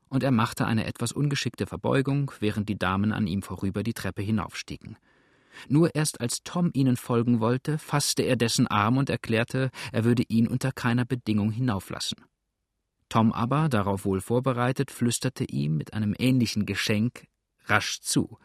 Und 0.09 0.21
er 0.21 0.29
machte 0.29 0.67
eine 0.67 0.85
etwas 0.85 1.11
ungeschickte 1.11 1.65
Verbeugung, 1.65 2.31
während 2.39 2.69
die 2.69 2.77
Damen 2.77 3.11
an 3.13 3.25
ihm 3.25 3.41
vorüber 3.41 3.81
die 3.81 3.95
Treppe 3.95 4.21
hinaufstiegen. 4.21 4.95
Nur 5.67 5.95
erst 5.95 6.21
als 6.21 6.43
Tom 6.43 6.69
ihnen 6.73 6.97
folgen 6.97 7.39
wollte, 7.39 7.79
fasste 7.79 8.21
er 8.21 8.35
dessen 8.35 8.67
Arm 8.67 8.97
und 8.97 9.09
erklärte, 9.09 9.71
er 9.91 10.03
würde 10.03 10.23
ihn 10.27 10.47
unter 10.47 10.71
keiner 10.71 11.03
Bedingung 11.03 11.49
hinauflassen. 11.49 12.19
Tom 13.09 13.33
aber, 13.33 13.69
darauf 13.69 14.05
wohl 14.05 14.21
vorbereitet, 14.21 14.91
flüsterte 14.91 15.45
ihm 15.45 15.77
mit 15.77 15.93
einem 15.93 16.13
ähnlichen 16.17 16.67
Geschenk 16.67 17.25
rasch 17.65 18.01
zu. 18.01 18.37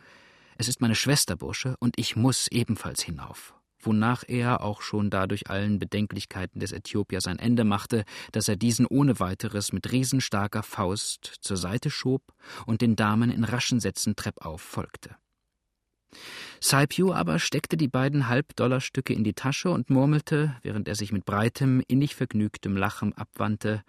Es 0.63 0.69
ist 0.69 0.81
meine 0.81 0.95
Schwester, 0.95 1.35
Bursche, 1.35 1.75
und 1.81 1.99
ich 1.99 2.15
muss 2.15 2.47
ebenfalls 2.47 3.03
hinauf. 3.03 3.53
Wonach 3.81 4.23
er 4.29 4.61
auch 4.61 4.81
schon 4.81 5.11
dadurch 5.11 5.51
allen 5.51 5.81
Bedenklichkeiten 5.81 6.61
des 6.61 6.71
Äthiopier 6.71 7.21
sein 7.21 7.41
Ende 7.41 7.65
machte, 7.65 8.05
dass 8.31 8.47
er 8.47 8.55
diesen 8.55 8.87
ohne 8.87 9.19
weiteres 9.19 9.73
mit 9.73 9.91
riesenstarker 9.91 10.63
Faust 10.63 11.25
zur 11.41 11.57
Seite 11.57 11.91
schob 11.91 12.23
und 12.65 12.81
den 12.81 12.95
Damen 12.95 13.33
in 13.33 13.43
raschen 13.43 13.81
Sätzen 13.81 14.15
treppauf 14.15 14.63
folgte. 14.63 15.17
Saipiu 16.61 17.13
aber 17.13 17.41
steckte 17.41 17.77
die 17.77 17.89
beiden 17.89 18.29
Halbdollarstücke 18.29 19.15
in 19.15 19.25
die 19.25 19.35
Tasche 19.35 19.71
und 19.71 19.91
murmelte, 19.91 20.55
während 20.63 20.87
er 20.87 20.95
sich 20.95 21.11
mit 21.11 21.25
breitem, 21.25 21.83
innig 21.89 22.15
vergnügtem 22.15 22.77
Lachen 22.77 23.13
abwandte, 23.15 23.83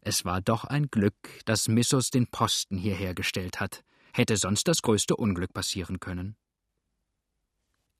es 0.00 0.24
war 0.24 0.40
doch 0.40 0.62
ein 0.62 0.92
Glück, 0.92 1.16
dass 1.44 1.66
Missos 1.66 2.10
den 2.10 2.28
Posten 2.28 2.78
hierher 2.78 3.14
gestellt 3.14 3.58
hat 3.58 3.82
hätte 4.12 4.36
sonst 4.36 4.68
das 4.68 4.82
größte 4.82 5.16
Unglück 5.16 5.52
passieren 5.52 6.00
können. 6.00 6.36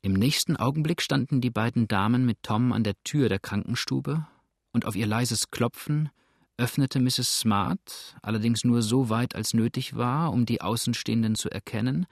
Im 0.02 0.14
nächsten 0.14 0.56
Augenblick 0.56 1.02
standen 1.02 1.40
die 1.40 1.50
beiden 1.50 1.86
Damen 1.86 2.24
mit 2.24 2.42
Tom 2.42 2.72
an 2.72 2.84
der 2.84 2.94
Tür 3.04 3.28
der 3.28 3.38
Krankenstube, 3.38 4.26
und 4.72 4.86
auf 4.86 4.96
ihr 4.96 5.06
leises 5.06 5.50
Klopfen 5.50 6.10
öffnete 6.56 7.00
Mrs. 7.00 7.40
Smart, 7.40 8.16
allerdings 8.22 8.64
nur 8.64 8.82
so 8.82 9.08
weit 9.08 9.34
als 9.34 9.54
nötig 9.54 9.96
war, 9.96 10.32
um 10.32 10.46
die 10.46 10.60
Außenstehenden 10.60 11.34
zu 11.34 11.50
erkennen, 11.50 12.06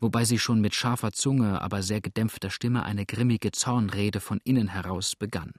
wobei 0.00 0.24
sie 0.24 0.38
schon 0.38 0.60
mit 0.60 0.74
scharfer 0.74 1.12
Zunge, 1.12 1.60
aber 1.60 1.82
sehr 1.82 2.00
gedämpfter 2.00 2.50
Stimme 2.50 2.82
eine 2.82 3.06
grimmige 3.06 3.52
Zornrede 3.52 4.20
von 4.20 4.40
innen 4.44 4.68
heraus 4.68 5.16
begann. 5.16 5.52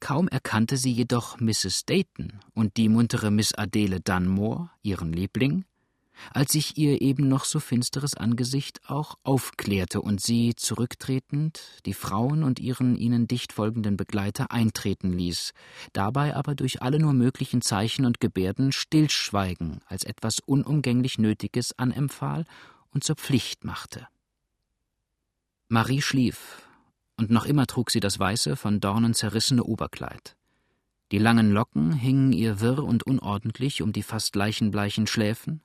Kaum 0.00 0.28
erkannte 0.28 0.76
sie 0.76 0.92
jedoch 0.92 1.40
Mrs. 1.40 1.84
Dayton 1.86 2.40
und 2.54 2.76
die 2.76 2.88
muntere 2.88 3.30
Miss 3.30 3.54
Adele 3.54 4.00
Dunmore, 4.00 4.70
ihren 4.82 5.12
Liebling, 5.12 5.64
als 6.32 6.52
sich 6.52 6.76
ihr 6.76 7.00
eben 7.00 7.28
noch 7.28 7.44
so 7.44 7.60
finsteres 7.60 8.14
Angesicht 8.14 8.80
auch 8.88 9.16
aufklärte 9.22 10.00
und 10.00 10.20
sie, 10.20 10.54
zurücktretend, 10.56 11.60
die 11.86 11.94
Frauen 11.94 12.42
und 12.42 12.58
ihren 12.58 12.96
ihnen 12.96 13.26
dicht 13.28 13.52
folgenden 13.52 13.96
Begleiter 13.96 14.50
eintreten 14.50 15.12
ließ, 15.12 15.52
dabei 15.92 16.34
aber 16.34 16.54
durch 16.54 16.82
alle 16.82 16.98
nur 16.98 17.12
möglichen 17.12 17.62
Zeichen 17.62 18.04
und 18.04 18.20
Gebärden 18.20 18.72
Stillschweigen 18.72 19.80
als 19.86 20.04
etwas 20.04 20.40
unumgänglich 20.40 21.18
Nötiges 21.18 21.78
anempfahl 21.78 22.44
und 22.90 23.04
zur 23.04 23.16
Pflicht 23.16 23.64
machte. 23.64 24.08
Marie 25.68 26.00
schlief, 26.00 26.62
und 27.16 27.30
noch 27.30 27.46
immer 27.46 27.66
trug 27.66 27.90
sie 27.90 28.00
das 28.00 28.18
weiße, 28.18 28.56
von 28.56 28.80
Dornen 28.80 29.14
zerrissene 29.14 29.64
Oberkleid. 29.64 30.36
Die 31.12 31.18
langen 31.18 31.52
Locken 31.52 31.92
hingen 31.92 32.32
ihr 32.32 32.60
wirr 32.60 32.82
und 32.82 33.04
unordentlich 33.04 33.80
um 33.82 33.92
die 33.92 34.02
fast 34.02 34.34
leichenbleichen 34.34 35.06
Schläfen, 35.06 35.62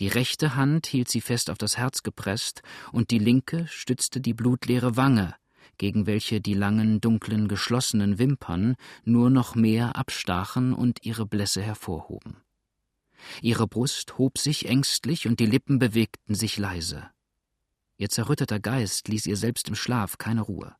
die 0.00 0.08
rechte 0.08 0.56
Hand 0.56 0.86
hielt 0.86 1.08
sie 1.08 1.20
fest 1.20 1.50
auf 1.50 1.58
das 1.58 1.76
Herz 1.76 2.02
gepresst, 2.02 2.62
und 2.90 3.10
die 3.10 3.18
linke 3.18 3.66
stützte 3.68 4.20
die 4.20 4.32
blutleere 4.32 4.96
Wange, 4.96 5.34
gegen 5.76 6.06
welche 6.06 6.40
die 6.40 6.54
langen, 6.54 7.02
dunklen, 7.02 7.48
geschlossenen 7.48 8.18
Wimpern 8.18 8.76
nur 9.04 9.28
noch 9.28 9.54
mehr 9.54 9.96
abstachen 9.96 10.72
und 10.72 11.00
ihre 11.04 11.26
Blässe 11.26 11.60
hervorhoben. 11.60 12.38
Ihre 13.42 13.68
Brust 13.68 14.16
hob 14.16 14.38
sich 14.38 14.66
ängstlich 14.66 15.26
und 15.26 15.38
die 15.38 15.46
Lippen 15.46 15.78
bewegten 15.78 16.34
sich 16.34 16.56
leise. 16.56 17.10
Ihr 17.98 18.08
zerrütteter 18.08 18.58
Geist 18.58 19.08
ließ 19.08 19.26
ihr 19.26 19.36
selbst 19.36 19.68
im 19.68 19.74
Schlaf 19.74 20.16
keine 20.16 20.40
Ruhe. 20.40 20.74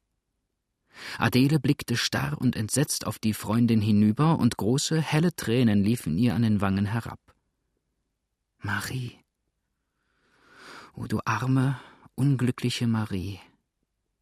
Adele 1.19 1.61
blickte 1.61 1.99
starr 1.99 2.39
und 2.41 2.57
entsetzt 2.57 3.07
auf 3.07 3.19
die 3.19 3.35
Freundin 3.35 3.83
hinüber, 3.83 4.39
und 4.39 4.57
große, 4.57 5.01
helle 5.01 5.35
Tränen 5.35 5.85
liefen 5.85 6.17
ihr 6.17 6.35
an 6.35 6.43
den 6.43 6.63
Wangen 6.63 6.87
herab. 6.87 7.21
Marie. 8.63 9.19
O 10.95 11.07
du 11.07 11.21
arme, 11.25 11.81
unglückliche 12.15 12.87
Marie, 12.87 13.41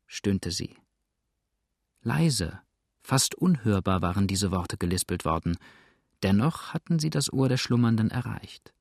stöhnte 0.06 0.52
sie. 0.52 0.76
Leise, 2.02 2.60
fast 3.02 3.34
unhörbar 3.34 4.00
waren 4.00 4.28
diese 4.28 4.52
Worte 4.52 4.76
gelispelt 4.76 5.24
worden, 5.24 5.58
dennoch 6.22 6.72
hatten 6.72 7.00
sie 7.00 7.10
das 7.10 7.32
Ohr 7.32 7.48
der 7.48 7.56
Schlummernden 7.56 8.12
erreicht. 8.12 8.72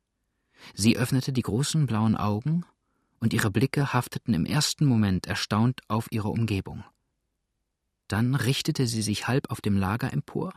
Sie 0.75 0.95
öffnete 0.95 1.33
die 1.33 1.41
großen 1.41 1.87
blauen 1.87 2.15
Augen, 2.15 2.63
und 3.19 3.33
ihre 3.33 3.49
Blicke 3.49 3.93
hafteten 3.93 4.35
im 4.35 4.45
ersten 4.45 4.85
Moment 4.85 5.25
erstaunt 5.25 5.81
auf 5.87 6.05
ihre 6.11 6.29
Umgebung. 6.29 6.83
Dann 8.07 8.35
richtete 8.35 8.85
sie 8.85 9.01
sich 9.01 9.27
halb 9.27 9.49
auf 9.49 9.59
dem 9.59 9.75
Lager 9.75 10.13
empor 10.13 10.53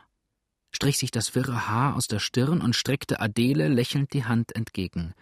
strich 0.70 0.98
sich 0.98 1.10
das 1.10 1.34
wirre 1.34 1.68
Haar 1.68 1.96
aus 1.96 2.06
der 2.06 2.18
Stirn 2.18 2.60
und 2.60 2.76
streckte 2.76 3.20
Adele 3.20 3.68
lächelnd 3.68 4.12
die 4.12 4.24
Hand 4.24 4.54
entgegen. 4.54 5.14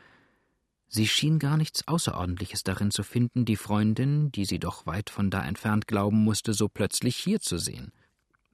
Sie 0.89 1.07
schien 1.07 1.39
gar 1.39 1.57
nichts 1.57 1.87
Außerordentliches 1.87 2.63
darin 2.63 2.91
zu 2.91 3.03
finden, 3.03 3.45
die 3.45 3.57
Freundin, 3.57 4.33
die 4.33 4.47
sie 4.47 4.59
doch 4.59 4.87
weit 4.87 5.11
von 5.11 5.31
da 5.31 5.45
entfernt 5.45 5.87
glauben 5.87 6.25
musste, 6.25 6.55
so 6.55 6.69
plötzlich 6.69 7.17
hier 7.17 7.41
zu 7.41 7.59
sehen. 7.59 7.93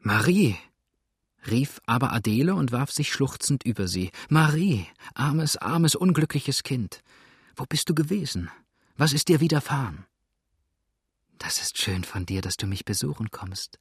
Marie! 0.01 0.57
rief 1.47 1.81
aber 1.87 2.13
Adele 2.13 2.55
und 2.55 2.73
warf 2.73 2.91
sich 2.91 3.13
schluchzend 3.13 3.65
über 3.65 3.87
sie. 3.87 4.11
Marie, 4.29 4.87
armes, 5.15 5.57
armes, 5.57 5.95
unglückliches 5.95 6.63
Kind. 6.63 7.03
Wo 7.55 7.65
bist 7.67 7.89
du 7.89 7.95
gewesen? 7.95 8.51
Was 8.97 9.13
ist 9.13 9.29
dir 9.29 9.41
widerfahren? 9.41 10.07
Das 11.39 11.61
ist 11.61 11.79
schön 11.79 12.05
von 12.05 12.27
dir, 12.27 12.41
dass 12.41 12.57
du 12.57 12.67
mich 12.67 12.85
besuchen 12.85 13.31
kommst, 13.31 13.79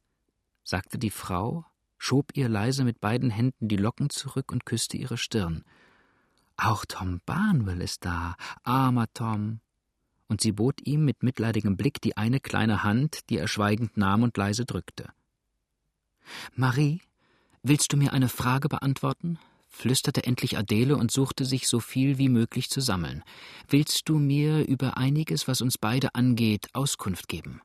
sagte 0.64 0.98
die 0.98 1.10
Frau, 1.10 1.64
schob 1.98 2.32
ihr 2.34 2.48
leise 2.48 2.84
mit 2.84 3.00
beiden 3.00 3.30
Händen 3.30 3.68
die 3.68 3.76
Locken 3.76 4.10
zurück 4.10 4.52
und 4.52 4.66
küsste 4.66 4.96
ihre 4.96 5.16
Stirn. 5.16 5.64
Auch 6.56 6.84
Tom 6.84 7.20
Barnwell 7.26 7.80
ist 7.80 8.04
da, 8.04 8.36
armer 8.62 9.06
Tom. 9.12 9.60
Und 10.28 10.40
sie 10.40 10.52
bot 10.52 10.80
ihm 10.86 11.04
mit 11.04 11.22
mitleidigem 11.22 11.76
Blick 11.76 12.00
die 12.00 12.16
eine 12.16 12.40
kleine 12.40 12.82
Hand, 12.82 13.28
die 13.30 13.38
er 13.38 13.48
schweigend 13.48 13.96
nahm 13.96 14.22
und 14.22 14.36
leise 14.36 14.64
drückte. 14.64 15.12
Marie, 16.54 17.02
willst 17.62 17.92
du 17.92 17.96
mir 17.96 18.12
eine 18.12 18.28
Frage 18.28 18.68
beantworten? 18.68 19.38
flüsterte 19.68 20.24
endlich 20.24 20.56
Adele 20.56 20.96
und 20.96 21.10
suchte 21.10 21.44
sich 21.44 21.66
so 21.66 21.80
viel 21.80 22.16
wie 22.16 22.28
möglich 22.28 22.70
zu 22.70 22.80
sammeln. 22.80 23.24
Willst 23.68 24.08
du 24.08 24.18
mir 24.18 24.66
über 24.66 24.96
einiges, 24.96 25.48
was 25.48 25.60
uns 25.60 25.78
beide 25.78 26.14
angeht, 26.14 26.68
Auskunft 26.72 27.28
geben? 27.28 27.60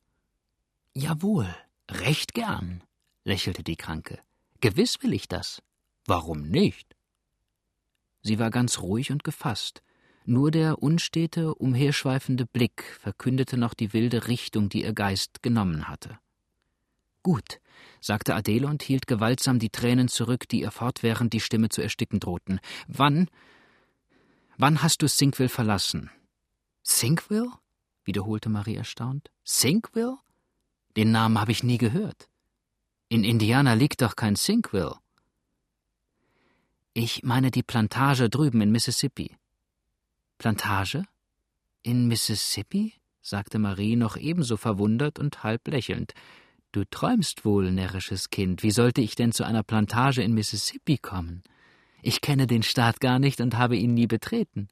Jawohl, 0.94 1.48
recht 1.90 2.34
gern, 2.34 2.84
lächelte 3.24 3.64
die 3.64 3.76
Kranke. 3.76 4.20
Gewiss 4.62 5.02
will 5.02 5.14
ich 5.14 5.28
das. 5.28 5.62
Warum 6.06 6.42
nicht? 6.50 6.96
Sie 8.22 8.40
war 8.40 8.50
ganz 8.50 8.80
ruhig 8.80 9.12
und 9.12 9.24
gefasst. 9.24 9.82
Nur 10.26 10.52
der 10.52 10.84
unstete, 10.84 11.56
umherschweifende 11.56 12.46
Blick 12.46 12.84
verkündete 13.00 13.58
noch 13.58 13.74
die 13.74 13.94
wilde 13.94 14.28
Richtung, 14.28 14.70
die 14.70 14.84
ihr 14.84 14.94
Geist 14.94 15.42
genommen 15.42 15.88
hatte. 15.88 16.20
Gut, 17.24 17.60
sagte 18.02 18.36
Adele 18.36 18.68
und 18.68 18.84
hielt 18.84 19.08
gewaltsam 19.08 19.60
die 19.60 19.70
Tränen 19.70 20.08
zurück, 20.08 20.48
die 20.48 20.62
ihr 20.62 20.72
fortwährend 20.72 21.34
die 21.34 21.40
Stimme 21.40 21.70
zu 21.70 21.82
ersticken 21.82 22.20
drohten. 22.20 22.60
Wann? 22.88 23.30
Wann 24.58 24.82
hast 24.84 25.02
du 25.02 25.08
Sinkville 25.08 25.50
verlassen? 25.50 26.10
Sinkville? 26.84 27.52
wiederholte 28.04 28.50
Marie 28.50 28.76
erstaunt. 28.76 29.30
Sinkville? 29.44 30.18
Den 30.98 31.12
Namen 31.12 31.40
habe 31.40 31.52
ich 31.52 31.64
nie 31.64 31.78
gehört. 31.78 32.28
In 33.12 33.24
Indiana 33.24 33.74
liegt 33.74 34.04
doch 34.04 34.16
kein 34.16 34.36
Sinkville. 34.36 34.96
Ich 36.94 37.24
meine 37.24 37.50
die 37.50 37.64
Plantage 37.64 38.30
drüben 38.30 38.62
in 38.62 38.72
Mississippi. 38.72 39.36
Plantage? 40.38 41.06
In 41.82 42.08
Mississippi? 42.08 42.94
sagte 43.22 43.58
Marie 43.58 43.96
noch 43.96 44.16
ebenso 44.16 44.58
verwundert 44.58 45.18
und 45.18 45.42
halb 45.44 45.68
lächelnd. 45.68 46.14
Du 46.72 46.84
träumst 46.86 47.46
wohl, 47.46 47.72
närrisches 47.72 48.30
Kind. 48.30 48.62
Wie 48.62 48.70
sollte 48.70 49.02
ich 49.02 49.16
denn 49.16 49.32
zu 49.32 49.44
einer 49.44 49.64
Plantage 49.64 50.22
in 50.22 50.36
Mississippi 50.36 51.00
kommen? 51.00 51.42
Ich 52.04 52.22
kenne 52.22 52.46
den 52.46 52.62
Staat 52.62 53.00
gar 53.00 53.18
nicht 53.18 53.42
und 53.42 53.58
habe 53.58 53.76
ihn 53.76 53.96
nie 53.96 54.08
betreten. 54.08 54.70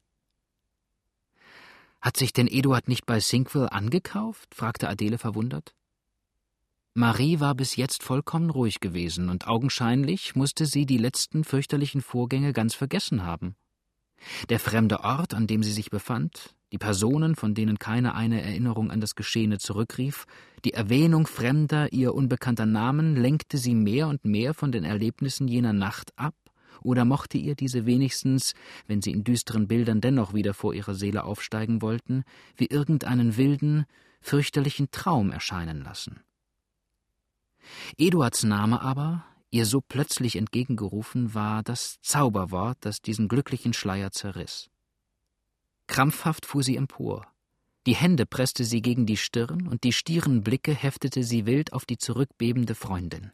Hat 2.00 2.16
sich 2.16 2.32
denn 2.32 2.46
Eduard 2.46 2.86
nicht 2.86 3.04
bei 3.04 3.18
Sinkville 3.18 3.72
angekauft? 3.72 4.54
fragte 4.54 4.88
Adele 4.88 5.18
verwundert. 5.18 5.74
Marie 6.98 7.38
war 7.38 7.54
bis 7.54 7.76
jetzt 7.76 8.02
vollkommen 8.02 8.50
ruhig 8.50 8.80
gewesen, 8.80 9.28
und 9.28 9.46
augenscheinlich 9.46 10.34
musste 10.34 10.66
sie 10.66 10.84
die 10.84 10.98
letzten 10.98 11.44
fürchterlichen 11.44 12.00
Vorgänge 12.00 12.52
ganz 12.52 12.74
vergessen 12.74 13.24
haben. 13.24 13.54
Der 14.48 14.58
fremde 14.58 15.04
Ort, 15.04 15.32
an 15.32 15.46
dem 15.46 15.62
sie 15.62 15.70
sich 15.70 15.90
befand, 15.90 16.56
die 16.72 16.78
Personen, 16.78 17.36
von 17.36 17.54
denen 17.54 17.78
keine 17.78 18.16
eine 18.16 18.42
Erinnerung 18.42 18.90
an 18.90 19.00
das 19.00 19.14
Geschehene 19.14 19.58
zurückrief, 19.58 20.26
die 20.64 20.72
Erwähnung 20.72 21.28
fremder, 21.28 21.92
ihr 21.92 22.16
unbekannter 22.16 22.66
Namen 22.66 23.14
lenkte 23.14 23.58
sie 23.58 23.76
mehr 23.76 24.08
und 24.08 24.24
mehr 24.24 24.52
von 24.52 24.72
den 24.72 24.82
Erlebnissen 24.82 25.46
jener 25.46 25.72
Nacht 25.72 26.10
ab, 26.16 26.34
oder 26.82 27.04
mochte 27.04 27.38
ihr 27.38 27.54
diese 27.54 27.86
wenigstens, 27.86 28.54
wenn 28.88 29.02
sie 29.02 29.12
in 29.12 29.22
düsteren 29.22 29.68
Bildern 29.68 30.00
dennoch 30.00 30.34
wieder 30.34 30.52
vor 30.52 30.74
ihrer 30.74 30.94
Seele 30.94 31.22
aufsteigen 31.22 31.80
wollten, 31.80 32.24
wie 32.56 32.66
irgendeinen 32.66 33.36
wilden, 33.36 33.86
fürchterlichen 34.20 34.90
Traum 34.90 35.30
erscheinen 35.30 35.84
lassen. 35.84 36.24
Eduards 37.96 38.42
Name 38.44 38.80
aber, 38.80 39.24
ihr 39.50 39.66
so 39.66 39.80
plötzlich 39.80 40.36
entgegengerufen, 40.36 41.34
war 41.34 41.62
das 41.62 42.00
Zauberwort, 42.02 42.78
das 42.80 43.00
diesen 43.00 43.28
glücklichen 43.28 43.72
Schleier 43.72 44.10
zerriss. 44.10 44.70
Krampfhaft 45.86 46.46
fuhr 46.46 46.62
sie 46.62 46.76
empor. 46.76 47.26
Die 47.86 47.94
Hände 47.94 48.26
presste 48.26 48.64
sie 48.64 48.82
gegen 48.82 49.06
die 49.06 49.16
Stirn 49.16 49.66
und 49.66 49.84
die 49.84 49.92
stieren 49.92 50.42
Blicke 50.42 50.74
heftete 50.74 51.24
sie 51.24 51.46
wild 51.46 51.72
auf 51.72 51.86
die 51.86 51.96
zurückbebende 51.96 52.74
Freundin. 52.74 53.32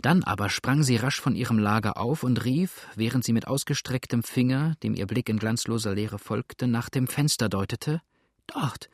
Dann 0.00 0.22
aber 0.22 0.48
sprang 0.48 0.82
sie 0.82 0.96
rasch 0.96 1.20
von 1.20 1.34
ihrem 1.34 1.58
Lager 1.58 1.96
auf 1.96 2.22
und 2.22 2.44
rief, 2.44 2.86
während 2.94 3.24
sie 3.24 3.32
mit 3.32 3.46
ausgestrecktem 3.46 4.22
Finger, 4.22 4.74
dem 4.82 4.94
ihr 4.94 5.06
Blick 5.06 5.28
in 5.28 5.38
glanzloser 5.38 5.94
Leere 5.94 6.18
folgte, 6.18 6.66
nach 6.66 6.88
dem 6.88 7.06
Fenster 7.06 7.48
deutete: 7.48 8.00
Dort, 8.46 8.88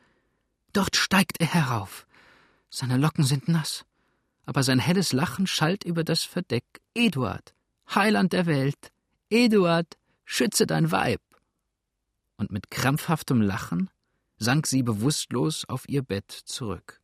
dort 0.73 0.95
steigt 0.95 1.39
er 1.41 1.53
herauf. 1.53 2.07
Seine 2.69 2.97
Locken 2.97 3.23
sind 3.23 3.47
nass, 3.47 3.85
aber 4.49 4.63
sein 4.63 4.79
helles 4.79 5.13
Lachen 5.13 5.45
schallt 5.45 5.83
über 5.83 6.03
das 6.03 6.23
Verdeck. 6.23 6.63
Eduard, 6.95 7.53
Heiland 7.93 8.33
der 8.33 8.47
Welt, 8.47 8.91
Eduard, 9.29 9.99
schütze 10.25 10.65
dein 10.65 10.91
Weib 10.91 11.21
und 12.37 12.51
mit 12.51 12.71
krampfhaftem 12.71 13.41
Lachen 13.41 13.91
sank 14.37 14.65
sie 14.65 14.81
bewusstlos 14.81 15.65
auf 15.65 15.87
ihr 15.87 16.01
Bett 16.01 16.31
zurück. 16.31 16.99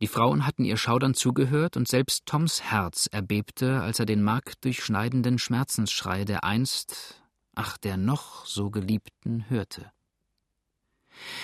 Die 0.00 0.08
Frauen 0.08 0.44
hatten 0.44 0.64
ihr 0.64 0.76
schaudernd 0.76 1.16
zugehört, 1.16 1.76
und 1.76 1.86
selbst 1.86 2.26
Toms 2.26 2.62
Herz 2.62 3.06
erbebte, 3.12 3.80
als 3.80 4.00
er 4.00 4.06
den 4.06 4.24
markdurchschneidenden 4.24 5.38
Schmerzensschrei 5.38 6.24
der 6.24 6.42
einst, 6.42 7.22
ach 7.54 7.78
der 7.78 7.96
noch 7.96 8.44
so 8.44 8.70
Geliebten, 8.70 9.48
hörte. 9.48 9.92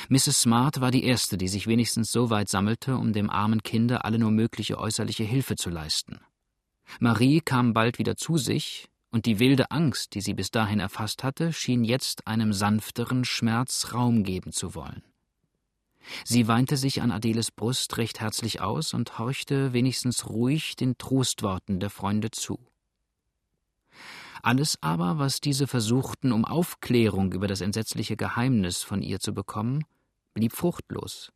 Mrs. 0.08 0.42
Smart 0.42 0.80
war 0.80 0.90
die 0.90 1.04
erste, 1.04 1.36
die 1.36 1.48
sich 1.48 1.66
wenigstens 1.66 2.12
so 2.12 2.30
weit 2.30 2.48
sammelte, 2.48 2.96
um 2.96 3.12
dem 3.12 3.30
armen 3.30 3.62
Kinde 3.62 4.04
alle 4.04 4.18
nur 4.18 4.30
mögliche 4.30 4.78
äußerliche 4.78 5.24
Hilfe 5.24 5.56
zu 5.56 5.70
leisten. 5.70 6.20
Marie 7.00 7.40
kam 7.40 7.72
bald 7.72 7.98
wieder 7.98 8.16
zu 8.16 8.36
sich, 8.36 8.88
und 9.10 9.26
die 9.26 9.38
wilde 9.38 9.70
Angst, 9.70 10.14
die 10.14 10.20
sie 10.20 10.34
bis 10.34 10.50
dahin 10.50 10.80
erfasst 10.80 11.24
hatte, 11.24 11.52
schien 11.52 11.84
jetzt 11.84 12.26
einem 12.26 12.52
sanfteren 12.52 13.24
Schmerz 13.24 13.92
Raum 13.92 14.24
geben 14.24 14.52
zu 14.52 14.74
wollen. 14.74 15.02
Sie 16.24 16.46
weinte 16.46 16.76
sich 16.76 17.02
an 17.02 17.10
Adeles 17.10 17.50
Brust 17.50 17.96
recht 17.98 18.20
herzlich 18.20 18.60
aus 18.60 18.94
und 18.94 19.18
horchte 19.18 19.72
wenigstens 19.72 20.28
ruhig 20.28 20.76
den 20.76 20.98
Trostworten 20.98 21.80
der 21.80 21.90
Freunde 21.90 22.30
zu. 22.30 22.58
Alles 24.42 24.78
aber, 24.80 25.18
was 25.18 25.40
diese 25.40 25.66
versuchten, 25.66 26.32
um 26.32 26.44
Aufklärung 26.44 27.32
über 27.32 27.46
das 27.46 27.60
entsetzliche 27.60 28.16
Geheimnis 28.16 28.82
von 28.82 29.02
ihr 29.02 29.20
zu 29.20 29.32
bekommen, 29.32 29.84
blieb 30.34 30.52
fruchtlos. 30.52 31.32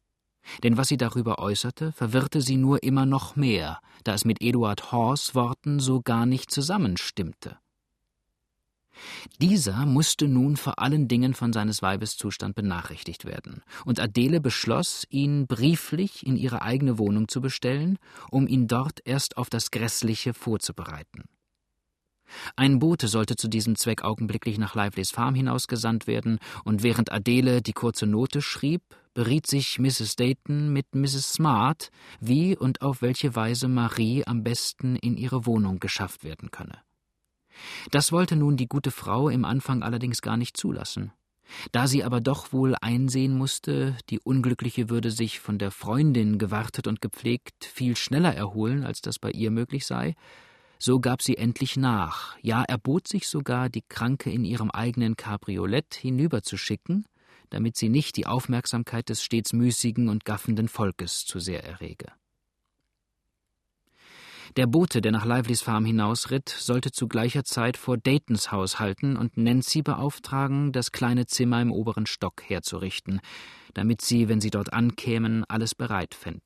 Denn 0.62 0.76
was 0.76 0.88
sie 0.88 0.96
darüber 0.96 1.38
äußerte, 1.38 1.92
verwirrte 1.92 2.40
sie 2.40 2.56
nur 2.56 2.82
immer 2.82 3.06
noch 3.06 3.36
mehr, 3.36 3.80
da 4.04 4.14
es 4.14 4.24
mit 4.24 4.42
Eduard 4.42 4.92
Hors 4.92 5.34
Worten 5.34 5.80
so 5.80 6.00
gar 6.00 6.26
nicht 6.26 6.50
zusammenstimmte. 6.50 7.58
Dieser 9.40 9.86
musste 9.86 10.28
nun 10.28 10.56
vor 10.56 10.78
allen 10.78 11.08
Dingen 11.08 11.34
von 11.34 11.52
seines 11.52 11.80
Weibes 11.80 12.16
Zustand 12.16 12.54
benachrichtigt 12.54 13.24
werden, 13.24 13.62
und 13.84 14.00
Adele 14.00 14.40
beschloss, 14.40 15.06
ihn 15.08 15.46
brieflich 15.46 16.26
in 16.26 16.36
ihre 16.36 16.62
eigene 16.62 16.98
Wohnung 16.98 17.28
zu 17.28 17.40
bestellen, 17.40 17.98
um 18.30 18.46
ihn 18.46 18.68
dort 18.68 19.00
erst 19.04 19.36
auf 19.36 19.48
das 19.48 19.70
Grässliche 19.70 20.34
vorzubereiten. 20.34 21.24
Ein 22.56 22.78
Bote 22.78 23.08
sollte 23.08 23.36
zu 23.36 23.48
diesem 23.48 23.76
Zweck 23.76 24.02
augenblicklich 24.02 24.58
nach 24.58 24.74
Lively's 24.74 25.10
Farm 25.10 25.34
hinausgesandt 25.34 26.06
werden, 26.06 26.38
und 26.64 26.82
während 26.82 27.12
Adele 27.12 27.62
die 27.62 27.72
kurze 27.72 28.06
Note 28.06 28.42
schrieb, 28.42 28.82
beriet 29.14 29.46
sich 29.46 29.78
Mrs. 29.78 30.16
Dayton 30.16 30.72
mit 30.72 30.94
Mrs. 30.94 31.32
Smart, 31.32 31.90
wie 32.20 32.56
und 32.56 32.82
auf 32.82 33.02
welche 33.02 33.34
Weise 33.34 33.68
Marie 33.68 34.24
am 34.26 34.42
besten 34.42 34.96
in 34.96 35.16
ihre 35.16 35.46
Wohnung 35.46 35.80
geschafft 35.80 36.24
werden 36.24 36.50
könne. 36.50 36.78
Das 37.90 38.12
wollte 38.12 38.36
nun 38.36 38.56
die 38.56 38.68
gute 38.68 38.90
Frau 38.90 39.28
im 39.28 39.44
Anfang 39.44 39.82
allerdings 39.82 40.22
gar 40.22 40.36
nicht 40.36 40.56
zulassen. 40.56 41.12
Da 41.72 41.88
sie 41.88 42.04
aber 42.04 42.20
doch 42.20 42.52
wohl 42.52 42.76
einsehen 42.80 43.36
musste, 43.36 43.96
die 44.08 44.20
Unglückliche 44.20 44.88
würde 44.88 45.10
sich 45.10 45.40
von 45.40 45.58
der 45.58 45.72
Freundin 45.72 46.38
gewartet 46.38 46.86
und 46.86 47.00
gepflegt 47.00 47.64
viel 47.64 47.96
schneller 47.96 48.34
erholen, 48.34 48.84
als 48.84 49.00
das 49.00 49.18
bei 49.18 49.30
ihr 49.32 49.50
möglich 49.50 49.84
sei, 49.84 50.14
so 50.82 50.98
gab 50.98 51.20
sie 51.20 51.36
endlich 51.36 51.76
nach, 51.76 52.36
ja 52.40 52.62
erbot 52.64 53.06
sich 53.06 53.28
sogar, 53.28 53.68
die 53.68 53.84
Kranke 53.86 54.30
in 54.30 54.44
ihrem 54.44 54.70
eigenen 54.70 55.14
Cabriolet 55.14 55.94
hinüberzuschicken, 55.94 57.04
damit 57.50 57.76
sie 57.76 57.90
nicht 57.90 58.16
die 58.16 58.26
Aufmerksamkeit 58.26 59.10
des 59.10 59.22
stets 59.22 59.52
müßigen 59.52 60.08
und 60.08 60.24
gaffenden 60.24 60.68
Volkes 60.68 61.26
zu 61.26 61.38
sehr 61.38 61.64
errege. 61.64 62.06
Der 64.56 64.66
Bote, 64.66 65.00
der 65.00 65.12
nach 65.12 65.26
Livelys 65.26 65.60
Farm 65.60 65.84
hinausritt, 65.84 66.48
sollte 66.48 66.90
zu 66.90 67.06
gleicher 67.06 67.44
Zeit 67.44 67.76
vor 67.76 67.98
Daytons 67.98 68.50
Haus 68.50 68.80
halten 68.80 69.16
und 69.16 69.36
Nancy 69.36 69.82
beauftragen, 69.82 70.72
das 70.72 70.92
kleine 70.92 71.26
Zimmer 71.26 71.60
im 71.60 71.70
oberen 71.70 72.06
Stock 72.06 72.42
herzurichten, 72.42 73.20
damit 73.74 74.00
sie, 74.00 74.28
wenn 74.28 74.40
sie 74.40 74.50
dort 74.50 74.72
ankämen, 74.72 75.44
alles 75.46 75.74
bereit 75.74 76.14
fänden. 76.14 76.42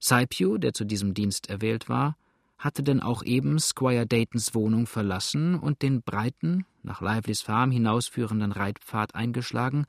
Saipu, 0.00 0.58
der 0.58 0.72
zu 0.72 0.84
diesem 0.84 1.14
Dienst 1.14 1.48
erwählt 1.48 1.88
war, 1.88 2.16
hatte 2.62 2.84
denn 2.84 3.00
auch 3.00 3.24
eben 3.24 3.58
Squire 3.58 4.06
Daytons 4.06 4.54
Wohnung 4.54 4.86
verlassen 4.86 5.58
und 5.58 5.82
den 5.82 6.00
breiten, 6.02 6.64
nach 6.84 7.00
Livelys 7.00 7.42
Farm 7.42 7.72
hinausführenden 7.72 8.52
Reitpfad 8.52 9.16
eingeschlagen, 9.16 9.84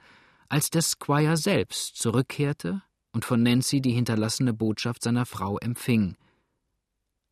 als 0.50 0.72
der 0.72 0.82
Squire 0.82 1.38
selbst 1.38 1.98
zurückkehrte 1.98 2.82
und 3.12 3.26
von 3.26 3.44
Nancy 3.44 3.80
die 3.80 3.92
hinterlassene 3.92 4.54
Botschaft 4.54 5.04
seiner 5.04 5.28
Frau 5.28 5.60
empfing, 5.60 6.16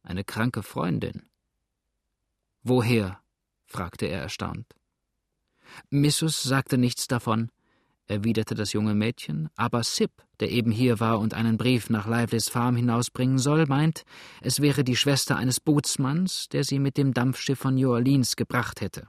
eine 0.04 0.24
kranke 0.24 0.62
Freundin. 0.62 1.24
Woher? 2.62 3.20
fragte 3.66 4.06
er 4.06 4.22
erstaunt. 4.22 4.76
Missus 5.90 6.44
sagte 6.44 6.78
nichts 6.78 7.08
davon, 7.08 7.50
erwiderte 8.12 8.54
das 8.54 8.74
junge 8.74 8.94
Mädchen, 8.94 9.50
aber 9.56 9.84
Sip, 9.84 10.12
der 10.40 10.52
eben 10.52 10.72
hier 10.72 11.00
war 11.00 11.20
und 11.20 11.34
einen 11.34 11.58
Brief 11.58 11.90
nach 11.90 12.08
Livelys 12.08 12.50
Farm 12.50 12.76
hinausbringen 12.76 13.40
soll, 13.40 13.66
meint, 13.66 14.04
es 14.42 14.60
wäre 14.60 14.84
die 14.84 14.96
Schwester 14.96 15.38
eines 15.38 15.60
Bootsmanns, 15.60 16.50
der 16.50 16.64
sie 16.64 16.80
mit 16.80 16.98
dem 16.98 17.14
Dampfschiff 17.14 17.60
von 17.60 17.76
New 17.76 17.92
Orleans 17.92 18.36
gebracht 18.36 18.82
hätte. 18.82 19.08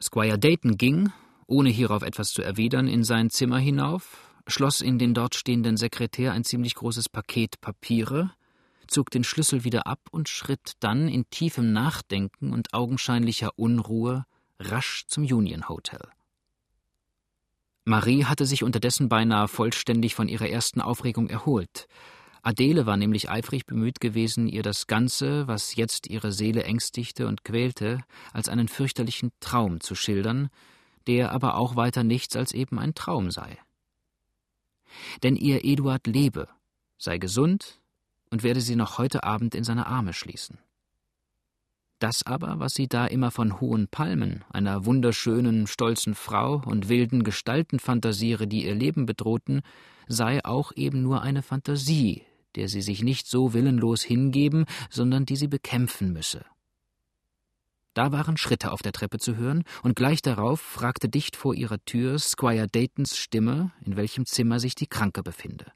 Squire 0.00 0.38
Dayton 0.38 0.76
ging, 0.76 1.10
ohne 1.46 1.70
hierauf 1.70 2.02
etwas 2.02 2.30
zu 2.32 2.42
erwidern, 2.42 2.86
in 2.86 3.02
sein 3.02 3.30
Zimmer 3.30 3.58
hinauf, 3.58 4.32
schloss 4.46 4.80
in 4.80 4.98
den 4.98 5.14
dort 5.14 5.34
stehenden 5.34 5.76
Sekretär 5.76 6.32
ein 6.32 6.44
ziemlich 6.44 6.74
großes 6.74 7.08
Paket 7.08 7.60
Papiere, 7.60 8.30
zog 8.86 9.10
den 9.10 9.24
Schlüssel 9.24 9.64
wieder 9.64 9.86
ab 9.86 10.00
und 10.10 10.28
schritt 10.28 10.72
dann 10.80 11.08
in 11.08 11.28
tiefem 11.30 11.72
Nachdenken 11.72 12.52
und 12.52 12.74
augenscheinlicher 12.74 13.50
Unruhe 13.56 14.24
rasch 14.60 15.06
zum 15.06 15.24
Union 15.24 15.68
Hotel. 15.68 16.00
Marie 17.88 18.26
hatte 18.26 18.44
sich 18.44 18.64
unterdessen 18.64 19.08
beinahe 19.08 19.48
vollständig 19.48 20.14
von 20.14 20.28
ihrer 20.28 20.48
ersten 20.48 20.82
Aufregung 20.82 21.30
erholt. 21.30 21.88
Adele 22.42 22.84
war 22.84 22.98
nämlich 22.98 23.30
eifrig 23.30 23.64
bemüht 23.64 23.98
gewesen, 24.00 24.46
ihr 24.46 24.62
das 24.62 24.86
Ganze, 24.86 25.48
was 25.48 25.74
jetzt 25.74 26.06
ihre 26.06 26.30
Seele 26.30 26.64
ängstigte 26.64 27.26
und 27.26 27.44
quälte, 27.44 28.00
als 28.34 28.50
einen 28.50 28.68
fürchterlichen 28.68 29.32
Traum 29.40 29.80
zu 29.80 29.94
schildern, 29.94 30.50
der 31.06 31.32
aber 31.32 31.56
auch 31.56 31.76
weiter 31.76 32.04
nichts 32.04 32.36
als 32.36 32.52
eben 32.52 32.78
ein 32.78 32.94
Traum 32.94 33.30
sei. 33.30 33.58
Denn 35.22 35.34
ihr 35.34 35.64
Eduard 35.64 36.06
lebe, 36.06 36.46
sei 36.98 37.16
gesund 37.16 37.80
und 38.30 38.42
werde 38.42 38.60
sie 38.60 38.76
noch 38.76 38.98
heute 38.98 39.24
Abend 39.24 39.54
in 39.54 39.64
seine 39.64 39.86
Arme 39.86 40.12
schließen. 40.12 40.58
Das 41.98 42.24
aber, 42.24 42.60
was 42.60 42.74
sie 42.74 42.86
da 42.86 43.06
immer 43.06 43.32
von 43.32 43.60
hohen 43.60 43.88
Palmen, 43.88 44.44
einer 44.50 44.84
wunderschönen, 44.84 45.66
stolzen 45.66 46.14
Frau 46.14 46.62
und 46.64 46.88
wilden 46.88 47.24
Gestalten 47.24 47.80
fantasiere, 47.80 48.46
die 48.46 48.66
ihr 48.66 48.74
Leben 48.74 49.04
bedrohten, 49.04 49.62
sei 50.06 50.44
auch 50.44 50.70
eben 50.76 51.02
nur 51.02 51.22
eine 51.22 51.42
Fantasie, 51.42 52.22
der 52.54 52.68
sie 52.68 52.82
sich 52.82 53.02
nicht 53.02 53.26
so 53.26 53.52
willenlos 53.52 54.02
hingeben, 54.02 54.64
sondern 54.90 55.26
die 55.26 55.36
sie 55.36 55.48
bekämpfen 55.48 56.12
müsse. 56.12 56.44
Da 57.94 58.12
waren 58.12 58.36
Schritte 58.36 58.70
auf 58.70 58.80
der 58.80 58.92
Treppe 58.92 59.18
zu 59.18 59.34
hören, 59.34 59.64
und 59.82 59.96
gleich 59.96 60.22
darauf 60.22 60.60
fragte 60.60 61.08
dicht 61.08 61.34
vor 61.34 61.52
ihrer 61.54 61.84
Tür 61.84 62.20
Squire 62.20 62.68
Daytons 62.68 63.16
Stimme, 63.16 63.72
in 63.84 63.96
welchem 63.96 64.24
Zimmer 64.24 64.60
sich 64.60 64.76
die 64.76 64.86
Kranke 64.86 65.24
befinde. 65.24 65.72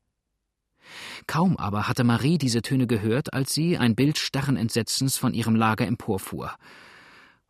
Kaum 1.26 1.56
aber 1.56 1.88
hatte 1.88 2.04
Marie 2.04 2.38
diese 2.38 2.62
Töne 2.62 2.86
gehört, 2.86 3.32
als 3.32 3.52
sie, 3.52 3.78
ein 3.78 3.94
Bild 3.94 4.18
starren 4.18 4.56
Entsetzens, 4.56 5.16
von 5.16 5.34
ihrem 5.34 5.54
Lager 5.56 5.86
emporfuhr. 5.86 6.54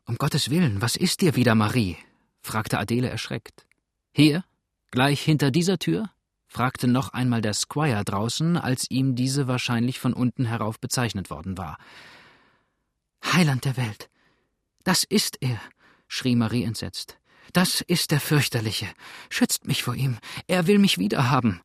Um 0.04 0.16
Gottes 0.16 0.50
Willen, 0.50 0.82
was 0.82 0.96
ist 0.96 1.20
dir 1.20 1.36
wieder, 1.36 1.54
Marie? 1.54 1.96
fragte 2.40 2.78
Adele 2.78 3.08
erschreckt. 3.08 3.66
Hier? 4.12 4.44
Gleich 4.90 5.22
hinter 5.22 5.50
dieser 5.50 5.78
Tür? 5.78 6.10
fragte 6.48 6.86
noch 6.86 7.14
einmal 7.14 7.40
der 7.40 7.54
Squire 7.54 8.04
draußen, 8.04 8.58
als 8.58 8.90
ihm 8.90 9.14
diese 9.14 9.46
wahrscheinlich 9.46 9.98
von 9.98 10.12
unten 10.12 10.44
herauf 10.44 10.78
bezeichnet 10.78 11.30
worden 11.30 11.56
war. 11.56 11.78
Heiland 13.24 13.64
der 13.64 13.76
Welt! 13.76 14.10
Das 14.84 15.04
ist 15.04 15.38
er! 15.40 15.60
schrie 16.08 16.36
Marie 16.36 16.64
entsetzt. 16.64 17.16
Das 17.52 17.80
ist 17.80 18.10
der 18.10 18.20
fürchterliche. 18.20 18.86
Schützt 19.30 19.66
mich 19.66 19.82
vor 19.82 19.94
ihm. 19.94 20.18
Er 20.46 20.66
will 20.66 20.78
mich 20.78 20.98
wiederhaben. 20.98 21.60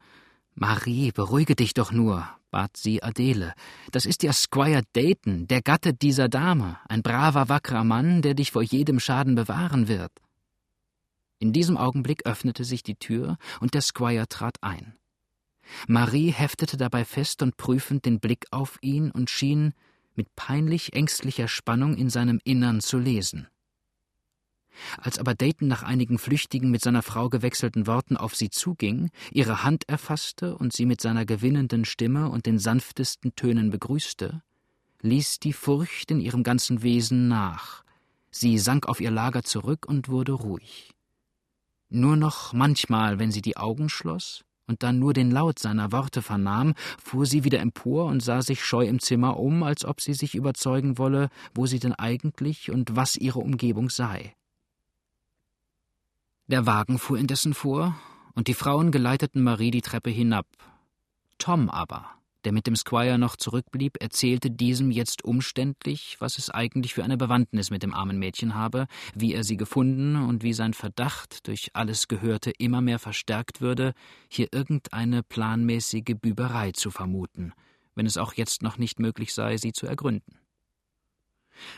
Marie, 0.59 1.11
beruhige 1.11 1.55
dich 1.55 1.75
doch 1.75 1.91
nur, 1.91 2.27
bat 2.49 2.75
sie 2.77 3.03
Adele. 3.03 3.53
Das 3.91 4.07
ist 4.07 4.23
ja 4.23 4.33
Squire 4.33 4.81
Dayton, 4.93 5.45
der 5.47 5.61
Gatte 5.61 5.93
dieser 5.93 6.29
Dame, 6.29 6.79
ein 6.89 7.03
braver, 7.03 7.47
wackerer 7.47 7.83
Mann, 7.83 8.23
der 8.23 8.33
dich 8.33 8.51
vor 8.51 8.63
jedem 8.63 8.99
Schaden 8.99 9.35
bewahren 9.35 9.87
wird. 9.87 10.11
In 11.37 11.53
diesem 11.53 11.77
Augenblick 11.77 12.25
öffnete 12.25 12.63
sich 12.63 12.81
die 12.81 12.95
Tür 12.95 13.37
und 13.59 13.75
der 13.75 13.81
Squire 13.81 14.27
trat 14.27 14.57
ein. 14.61 14.95
Marie 15.87 16.31
heftete 16.31 16.75
dabei 16.75 17.05
fest 17.05 17.43
und 17.43 17.57
prüfend 17.57 18.05
den 18.05 18.19
Blick 18.19 18.47
auf 18.49 18.79
ihn 18.81 19.11
und 19.11 19.29
schien 19.29 19.75
mit 20.15 20.35
peinlich 20.35 20.93
ängstlicher 20.93 21.47
Spannung 21.47 21.95
in 21.95 22.09
seinem 22.09 22.39
Innern 22.43 22.81
zu 22.81 22.97
lesen. 22.97 23.47
Als 25.01 25.19
aber 25.19 25.35
Dayton 25.35 25.67
nach 25.67 25.83
einigen 25.83 26.17
flüchtigen, 26.17 26.71
mit 26.71 26.81
seiner 26.81 27.01
Frau 27.01 27.29
gewechselten 27.29 27.87
Worten 27.87 28.17
auf 28.17 28.35
sie 28.35 28.49
zuging, 28.49 29.09
ihre 29.31 29.63
Hand 29.63 29.87
erfasste 29.87 30.57
und 30.57 30.73
sie 30.73 30.85
mit 30.85 31.01
seiner 31.01 31.25
gewinnenden 31.25 31.85
Stimme 31.85 32.29
und 32.29 32.45
den 32.45 32.59
sanftesten 32.59 33.35
Tönen 33.35 33.69
begrüßte, 33.69 34.41
ließ 35.01 35.39
die 35.39 35.53
Furcht 35.53 36.11
in 36.11 36.19
ihrem 36.19 36.43
ganzen 36.43 36.83
Wesen 36.83 37.27
nach. 37.27 37.83
Sie 38.31 38.57
sank 38.57 38.87
auf 38.87 38.99
ihr 38.99 39.11
Lager 39.11 39.43
zurück 39.43 39.85
und 39.87 40.09
wurde 40.09 40.33
ruhig. 40.33 40.93
Nur 41.89 42.17
noch 42.17 42.53
manchmal, 42.53 43.17
wenn 43.17 43.31
sie 43.31 43.41
die 43.41 43.57
Augen 43.57 43.89
schloss 43.89 44.43
und 44.67 44.83
dann 44.83 44.99
nur 44.99 45.13
den 45.13 45.31
Laut 45.31 45.59
seiner 45.59 45.91
Worte 45.91 46.21
vernahm, 46.21 46.73
fuhr 47.01 47.25
sie 47.25 47.43
wieder 47.43 47.59
empor 47.59 48.05
und 48.05 48.21
sah 48.21 48.41
sich 48.41 48.63
scheu 48.63 48.85
im 48.85 48.99
Zimmer 48.99 49.39
um, 49.39 49.63
als 49.63 49.85
ob 49.85 50.01
sie 50.01 50.13
sich 50.13 50.35
überzeugen 50.35 50.97
wolle, 50.97 51.29
wo 51.55 51.65
sie 51.65 51.79
denn 51.79 51.93
eigentlich 51.93 52.69
und 52.69 52.95
was 52.95 53.15
ihre 53.15 53.39
Umgebung 53.39 53.89
sei. 53.89 54.35
Der 56.49 56.65
Wagen 56.65 56.97
fuhr 56.97 57.17
indessen 57.17 57.53
vor, 57.53 57.99
und 58.33 58.47
die 58.47 58.53
Frauen 58.53 58.91
geleiteten 58.91 59.43
Marie 59.43 59.69
die 59.69 59.81
Treppe 59.81 60.09
hinab. 60.09 60.45
Tom 61.39 61.69
aber, 61.69 62.05
der 62.45 62.53
mit 62.53 62.67
dem 62.67 62.77
Squire 62.77 63.17
noch 63.17 63.35
zurückblieb, 63.35 63.97
erzählte 63.99 64.49
diesem 64.49 64.89
jetzt 64.89 65.25
umständlich, 65.25 66.15
was 66.19 66.37
es 66.37 66.49
eigentlich 66.49 66.93
für 66.93 67.03
eine 67.03 67.17
Bewandtnis 67.17 67.69
mit 67.69 67.83
dem 67.83 67.93
armen 67.93 68.17
Mädchen 68.17 68.55
habe, 68.55 68.87
wie 69.13 69.33
er 69.33 69.43
sie 69.43 69.57
gefunden 69.57 70.15
und 70.15 70.41
wie 70.41 70.53
sein 70.53 70.73
Verdacht, 70.73 71.47
durch 71.47 71.71
alles 71.73 72.07
Gehörte 72.07 72.51
immer 72.57 72.79
mehr 72.79 72.99
verstärkt 72.99 73.59
würde, 73.59 73.93
hier 74.29 74.47
irgendeine 74.53 75.23
planmäßige 75.23 76.15
Büberei 76.21 76.71
zu 76.71 76.91
vermuten, 76.91 77.51
wenn 77.93 78.05
es 78.05 78.15
auch 78.15 78.35
jetzt 78.35 78.61
noch 78.61 78.77
nicht 78.77 79.01
möglich 79.01 79.33
sei, 79.33 79.57
sie 79.57 79.73
zu 79.73 79.85
ergründen. 79.85 80.39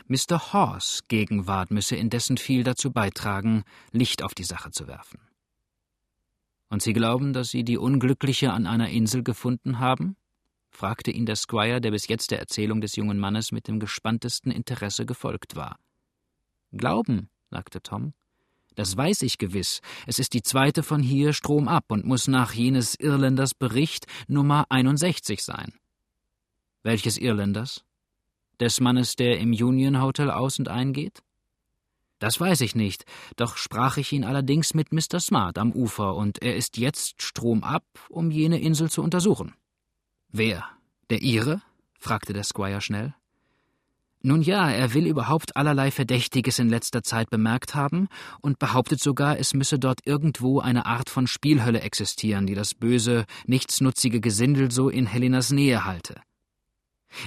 Mr. 0.06 0.52
Hawes 0.52 1.02
Gegenwart 1.08 1.70
müsse 1.70 1.96
indessen 1.96 2.36
viel 2.36 2.64
dazu 2.64 2.90
beitragen, 2.92 3.64
Licht 3.92 4.22
auf 4.22 4.34
die 4.34 4.44
Sache 4.44 4.70
zu 4.70 4.86
werfen. 4.86 5.20
Und 6.68 6.82
Sie 6.82 6.92
glauben, 6.92 7.32
dass 7.32 7.50
Sie 7.50 7.64
die 7.64 7.78
Unglückliche 7.78 8.52
an 8.52 8.66
einer 8.66 8.88
Insel 8.88 9.22
gefunden 9.22 9.78
haben? 9.78 10.16
fragte 10.70 11.10
ihn 11.10 11.26
der 11.26 11.36
Squire, 11.36 11.80
der 11.80 11.90
bis 11.90 12.06
jetzt 12.08 12.30
der 12.30 12.38
Erzählung 12.38 12.80
des 12.80 12.96
jungen 12.96 13.18
Mannes 13.18 13.52
mit 13.52 13.66
dem 13.66 13.80
gespanntesten 13.80 14.52
Interesse 14.52 15.04
gefolgt 15.04 15.56
war. 15.56 15.78
Glauben, 16.72 17.28
sagte 17.50 17.82
Tom. 17.82 18.14
Das 18.76 18.96
weiß 18.96 19.22
ich 19.22 19.38
gewiss. 19.38 19.80
Es 20.06 20.18
ist 20.18 20.32
die 20.32 20.42
zweite 20.42 20.82
von 20.82 21.02
hier 21.02 21.32
Strom 21.32 21.66
ab 21.66 21.86
und 21.88 22.06
muss 22.06 22.28
nach 22.28 22.52
jenes 22.52 22.94
Irländers 22.94 23.52
Bericht 23.54 24.06
Nummer 24.28 24.64
61 24.68 25.42
sein. 25.42 25.74
Welches 26.82 27.18
Irländers? 27.18 27.84
Des 28.60 28.80
Mannes, 28.80 29.16
der 29.16 29.38
im 29.38 29.50
Union 29.52 30.00
Hotel 30.02 30.30
aus 30.30 30.58
und 30.58 30.68
eingeht? 30.68 31.22
Das 32.18 32.38
weiß 32.38 32.60
ich 32.60 32.74
nicht, 32.74 33.04
doch 33.36 33.56
sprach 33.56 33.96
ich 33.96 34.12
ihn 34.12 34.24
allerdings 34.24 34.74
mit 34.74 34.92
Mr. 34.92 35.18
Smart 35.18 35.56
am 35.56 35.72
Ufer, 35.72 36.14
und 36.14 36.42
er 36.42 36.54
ist 36.54 36.76
jetzt 36.76 37.22
Strom 37.22 37.64
ab, 37.64 37.84
um 38.10 38.30
jene 38.30 38.60
Insel 38.60 38.90
zu 38.90 39.02
untersuchen. 39.02 39.54
Wer? 40.30 40.64
Der 41.08 41.22
Ihre? 41.22 41.62
fragte 41.98 42.34
der 42.34 42.44
Squire 42.44 42.82
schnell. 42.82 43.14
Nun 44.22 44.42
ja, 44.42 44.70
er 44.70 44.92
will 44.92 45.06
überhaupt 45.06 45.56
allerlei 45.56 45.90
Verdächtiges 45.90 46.58
in 46.58 46.68
letzter 46.68 47.02
Zeit 47.02 47.30
bemerkt 47.30 47.74
haben 47.74 48.08
und 48.42 48.58
behauptet 48.58 49.00
sogar, 49.00 49.38
es 49.38 49.54
müsse 49.54 49.78
dort 49.78 50.06
irgendwo 50.06 50.60
eine 50.60 50.84
Art 50.84 51.08
von 51.08 51.26
Spielhölle 51.26 51.80
existieren, 51.80 52.46
die 52.46 52.54
das 52.54 52.74
böse, 52.74 53.24
nichtsnutzige 53.46 54.20
Gesindel 54.20 54.70
so 54.70 54.90
in 54.90 55.06
Helenas 55.06 55.52
Nähe 55.52 55.86
halte. 55.86 56.20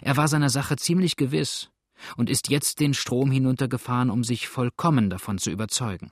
Er 0.01 0.17
war 0.17 0.27
seiner 0.27 0.49
Sache 0.49 0.75
ziemlich 0.75 1.15
gewiss 1.15 1.69
und 2.17 2.29
ist 2.29 2.49
jetzt 2.49 2.79
den 2.79 2.93
Strom 2.93 3.31
hinuntergefahren, 3.31 4.09
um 4.09 4.23
sich 4.23 4.47
vollkommen 4.47 5.09
davon 5.09 5.37
zu 5.37 5.51
überzeugen. 5.51 6.11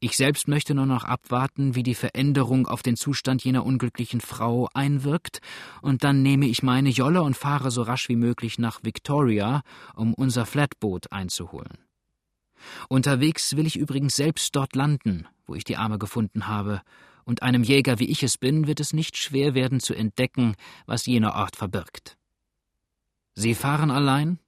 Ich 0.00 0.16
selbst 0.16 0.48
möchte 0.48 0.74
nur 0.74 0.86
noch 0.86 1.04
abwarten, 1.04 1.74
wie 1.74 1.82
die 1.82 1.94
Veränderung 1.94 2.66
auf 2.66 2.82
den 2.82 2.96
Zustand 2.96 3.44
jener 3.44 3.64
unglücklichen 3.64 4.20
Frau 4.20 4.68
einwirkt, 4.74 5.40
und 5.82 6.04
dann 6.04 6.22
nehme 6.22 6.46
ich 6.46 6.62
meine 6.62 6.90
Jolle 6.90 7.22
und 7.22 7.36
fahre 7.36 7.70
so 7.70 7.82
rasch 7.82 8.08
wie 8.08 8.16
möglich 8.16 8.58
nach 8.58 8.80
Victoria, 8.82 9.62
um 9.94 10.14
unser 10.14 10.46
Flatboot 10.46 11.12
einzuholen. 11.12 11.78
Unterwegs 12.88 13.56
will 13.56 13.66
ich 13.66 13.76
übrigens 13.76 14.16
selbst 14.16 14.56
dort 14.56 14.74
landen, 14.74 15.28
wo 15.46 15.54
ich 15.54 15.64
die 15.64 15.76
Arme 15.76 15.98
gefunden 15.98 16.48
habe, 16.48 16.82
und 17.24 17.42
einem 17.42 17.62
Jäger 17.62 17.98
wie 17.98 18.10
ich 18.10 18.22
es 18.22 18.38
bin, 18.38 18.66
wird 18.66 18.80
es 18.80 18.92
nicht 18.92 19.16
schwer 19.16 19.54
werden 19.54 19.80
zu 19.80 19.94
entdecken, 19.94 20.54
was 20.86 21.06
jener 21.06 21.34
Ort 21.34 21.56
verbirgt. 21.56 22.16
Sie 23.38 23.54
fahren 23.54 23.92
allein? 23.92 24.40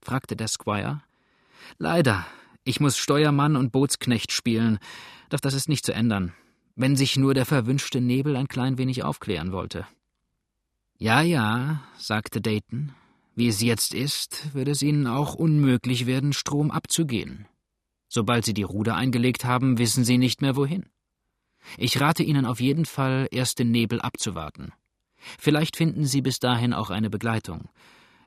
fragte 0.00 0.36
der 0.36 0.46
Squire. 0.46 1.02
Leider, 1.78 2.24
ich 2.62 2.78
muss 2.78 2.96
Steuermann 2.96 3.56
und 3.56 3.72
Bootsknecht 3.72 4.30
spielen, 4.30 4.78
doch 5.30 5.40
das 5.40 5.52
ist 5.52 5.68
nicht 5.68 5.84
zu 5.84 5.92
ändern, 5.92 6.32
wenn 6.76 6.94
sich 6.94 7.16
nur 7.16 7.34
der 7.34 7.44
verwünschte 7.44 8.00
Nebel 8.00 8.36
ein 8.36 8.46
klein 8.46 8.78
wenig 8.78 9.02
aufklären 9.02 9.50
wollte. 9.50 9.84
Ja, 10.96 11.22
ja, 11.22 11.82
sagte 11.98 12.40
Dayton, 12.40 12.94
wie 13.34 13.48
es 13.48 13.62
jetzt 13.62 13.92
ist, 13.92 14.54
würde 14.54 14.70
es 14.70 14.80
Ihnen 14.80 15.08
auch 15.08 15.34
unmöglich 15.34 16.06
werden, 16.06 16.32
Strom 16.32 16.70
abzugehen. 16.70 17.48
Sobald 18.06 18.44
Sie 18.44 18.54
die 18.54 18.62
Ruder 18.62 18.94
eingelegt 18.94 19.44
haben, 19.44 19.78
wissen 19.78 20.04
Sie 20.04 20.18
nicht 20.18 20.40
mehr 20.40 20.54
wohin. 20.54 20.86
Ich 21.78 22.00
rate 22.00 22.22
Ihnen 22.22 22.46
auf 22.46 22.60
jeden 22.60 22.86
Fall, 22.86 23.26
erst 23.32 23.58
den 23.58 23.72
Nebel 23.72 24.00
abzuwarten. 24.00 24.72
Vielleicht 25.36 25.76
finden 25.76 26.04
Sie 26.04 26.22
bis 26.22 26.38
dahin 26.38 26.72
auch 26.72 26.90
eine 26.90 27.10
Begleitung. 27.10 27.70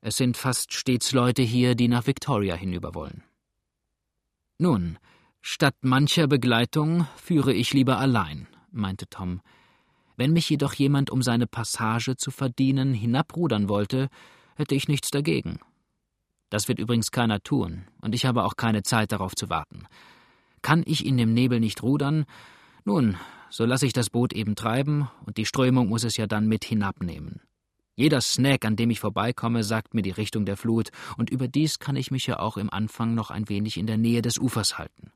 Es 0.02 0.18
sind 0.18 0.38
fast 0.38 0.74
stets 0.74 1.12
Leute 1.12 1.42
hier, 1.42 1.76
die 1.76 1.88
nach 1.88 2.08
Victoria 2.08 2.56
hinüber 2.56 2.96
wollen. 2.96 3.24
Nun, 4.58 4.98
statt 5.42 5.76
mancher 5.82 6.28
Begleitung 6.28 7.08
führe 7.18 7.54
ich 7.54 7.74
lieber 7.74 7.98
allein, 7.98 8.48
meinte 8.72 9.08
Tom. 9.08 9.42
Wenn 10.16 10.32
mich 10.32 10.50
jedoch 10.50 10.74
jemand, 10.74 11.10
um 11.10 11.22
seine 11.22 11.48
Passage 11.48 12.18
zu 12.18 12.32
verdienen, 12.32 12.94
hinabrudern 12.94 13.70
wollte, 13.70 14.10
hätte 14.56 14.76
ich 14.76 14.88
nichts 14.88 15.12
dagegen. 15.12 15.60
Das 16.50 16.68
wird 16.68 16.80
übrigens 16.80 17.12
keiner 17.12 17.42
tun, 17.42 17.86
und 18.02 18.16
ich 18.16 18.26
habe 18.26 18.44
auch 18.44 18.56
keine 18.56 18.84
Zeit 18.84 19.12
darauf 19.12 19.36
zu 19.36 19.50
warten. 19.50 19.86
Kann 20.62 20.84
ich 20.86 21.06
in 21.06 21.18
dem 21.18 21.34
Nebel 21.34 21.60
nicht 21.60 21.84
rudern, 21.84 22.26
Nun, 22.86 23.18
so 23.50 23.66
lasse 23.66 23.86
ich 23.86 23.94
das 23.94 24.10
Boot 24.10 24.34
eben 24.34 24.56
treiben, 24.56 25.10
und 25.26 25.38
die 25.38 25.46
Strömung 25.46 25.90
muss 25.90 26.04
es 26.04 26.18
ja 26.18 26.28
dann 26.28 26.48
mit 26.48 26.66
hinabnehmen. 26.66 27.42
Jeder 28.00 28.22
Snack, 28.22 28.64
an 28.64 28.78
dem 28.78 28.92
ich 28.92 29.02
vorbeikomme, 29.02 29.62
sagt 29.62 29.94
mir 29.94 30.02
die 30.02 30.10
Richtung 30.10 30.46
der 30.46 30.56
Flut, 30.56 30.88
und 31.18 31.30
überdies 31.30 31.80
kann 31.80 31.98
ich 31.98 32.12
mich 32.12 32.28
ja 32.28 32.40
auch 32.40 32.56
im 32.56 32.70
Anfang 32.70 33.14
noch 33.14 33.30
ein 33.30 33.50
wenig 33.50 33.76
in 33.76 33.88
der 33.88 33.98
Nähe 33.98 34.22
des 34.22 34.38
Ufers 34.38 34.78
halten. 34.78 35.12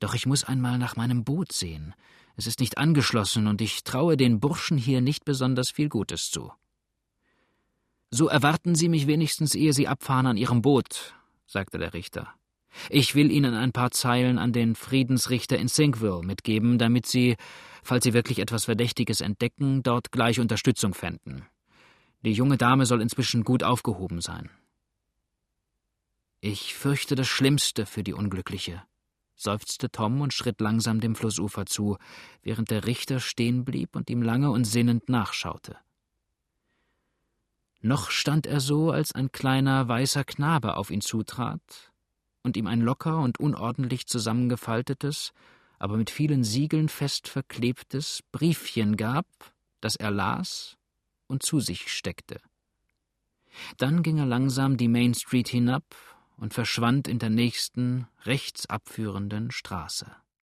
Doch 0.00 0.14
ich 0.14 0.24
muss 0.24 0.42
einmal 0.42 0.78
nach 0.78 0.96
meinem 0.96 1.24
Boot 1.24 1.52
sehen. 1.52 1.94
Es 2.34 2.46
ist 2.46 2.60
nicht 2.60 2.78
angeschlossen, 2.78 3.46
und 3.46 3.60
ich 3.60 3.84
traue 3.84 4.16
den 4.16 4.40
Burschen 4.40 4.78
hier 4.78 5.02
nicht 5.02 5.26
besonders 5.26 5.70
viel 5.70 5.90
Gutes 5.90 6.30
zu. 6.30 6.50
So 8.10 8.28
erwarten 8.28 8.76
Sie 8.76 8.88
mich 8.88 9.06
wenigstens, 9.06 9.54
ehe 9.54 9.74
Sie 9.74 9.86
abfahren 9.86 10.26
an 10.26 10.38
Ihrem 10.38 10.62
Boot, 10.62 11.14
sagte 11.46 11.76
der 11.76 11.92
Richter. 11.92 12.32
Ich 12.88 13.14
will 13.14 13.30
Ihnen 13.30 13.52
ein 13.52 13.72
paar 13.72 13.90
Zeilen 13.90 14.38
an 14.38 14.54
den 14.54 14.74
Friedensrichter 14.74 15.58
in 15.58 15.68
Sinkville 15.68 16.22
mitgeben, 16.22 16.78
damit 16.78 17.04
Sie, 17.04 17.36
falls 17.82 18.04
Sie 18.04 18.14
wirklich 18.14 18.38
etwas 18.38 18.64
Verdächtiges 18.64 19.20
entdecken, 19.20 19.82
dort 19.82 20.12
gleich 20.12 20.40
Unterstützung 20.40 20.94
fänden. 20.94 21.44
Die 22.26 22.32
junge 22.32 22.56
Dame 22.56 22.86
soll 22.86 23.02
inzwischen 23.02 23.44
gut 23.44 23.62
aufgehoben 23.62 24.20
sein. 24.20 24.50
Ich 26.40 26.74
fürchte 26.74 27.14
das 27.14 27.28
Schlimmste 27.28 27.86
für 27.86 28.02
die 28.02 28.14
Unglückliche, 28.14 28.82
seufzte 29.36 29.92
Tom 29.92 30.20
und 30.20 30.34
schritt 30.34 30.60
langsam 30.60 30.98
dem 30.98 31.14
Flussufer 31.14 31.66
zu, 31.66 31.98
während 32.42 32.72
der 32.72 32.84
Richter 32.84 33.20
stehen 33.20 33.64
blieb 33.64 33.94
und 33.94 34.10
ihm 34.10 34.22
lange 34.22 34.50
und 34.50 34.64
sinnend 34.64 35.08
nachschaute. 35.08 35.76
Noch 37.80 38.10
stand 38.10 38.48
er 38.48 38.58
so, 38.58 38.90
als 38.90 39.12
ein 39.12 39.30
kleiner 39.30 39.86
weißer 39.86 40.24
Knabe 40.24 40.78
auf 40.78 40.90
ihn 40.90 41.02
zutrat 41.02 41.92
und 42.42 42.56
ihm 42.56 42.66
ein 42.66 42.80
locker 42.80 43.20
und 43.20 43.38
unordentlich 43.38 44.08
zusammengefaltetes, 44.08 45.32
aber 45.78 45.96
mit 45.96 46.10
vielen 46.10 46.42
Siegeln 46.42 46.88
fest 46.88 47.28
verklebtes 47.28 48.24
Briefchen 48.32 48.96
gab, 48.96 49.26
das 49.80 49.94
er 49.94 50.10
las 50.10 50.76
und 51.26 51.42
zu 51.42 51.60
sich 51.60 51.92
steckte. 51.92 52.40
Dann 53.78 54.02
ging 54.02 54.18
er 54.18 54.26
langsam 54.26 54.76
die 54.76 54.88
Main 54.88 55.14
Street 55.14 55.48
hinab 55.48 55.84
und 56.36 56.54
verschwand 56.54 57.08
in 57.08 57.18
der 57.18 57.30
nächsten, 57.30 58.06
rechts 58.24 58.66
abführenden 58.66 59.50
Straße. 59.50 60.14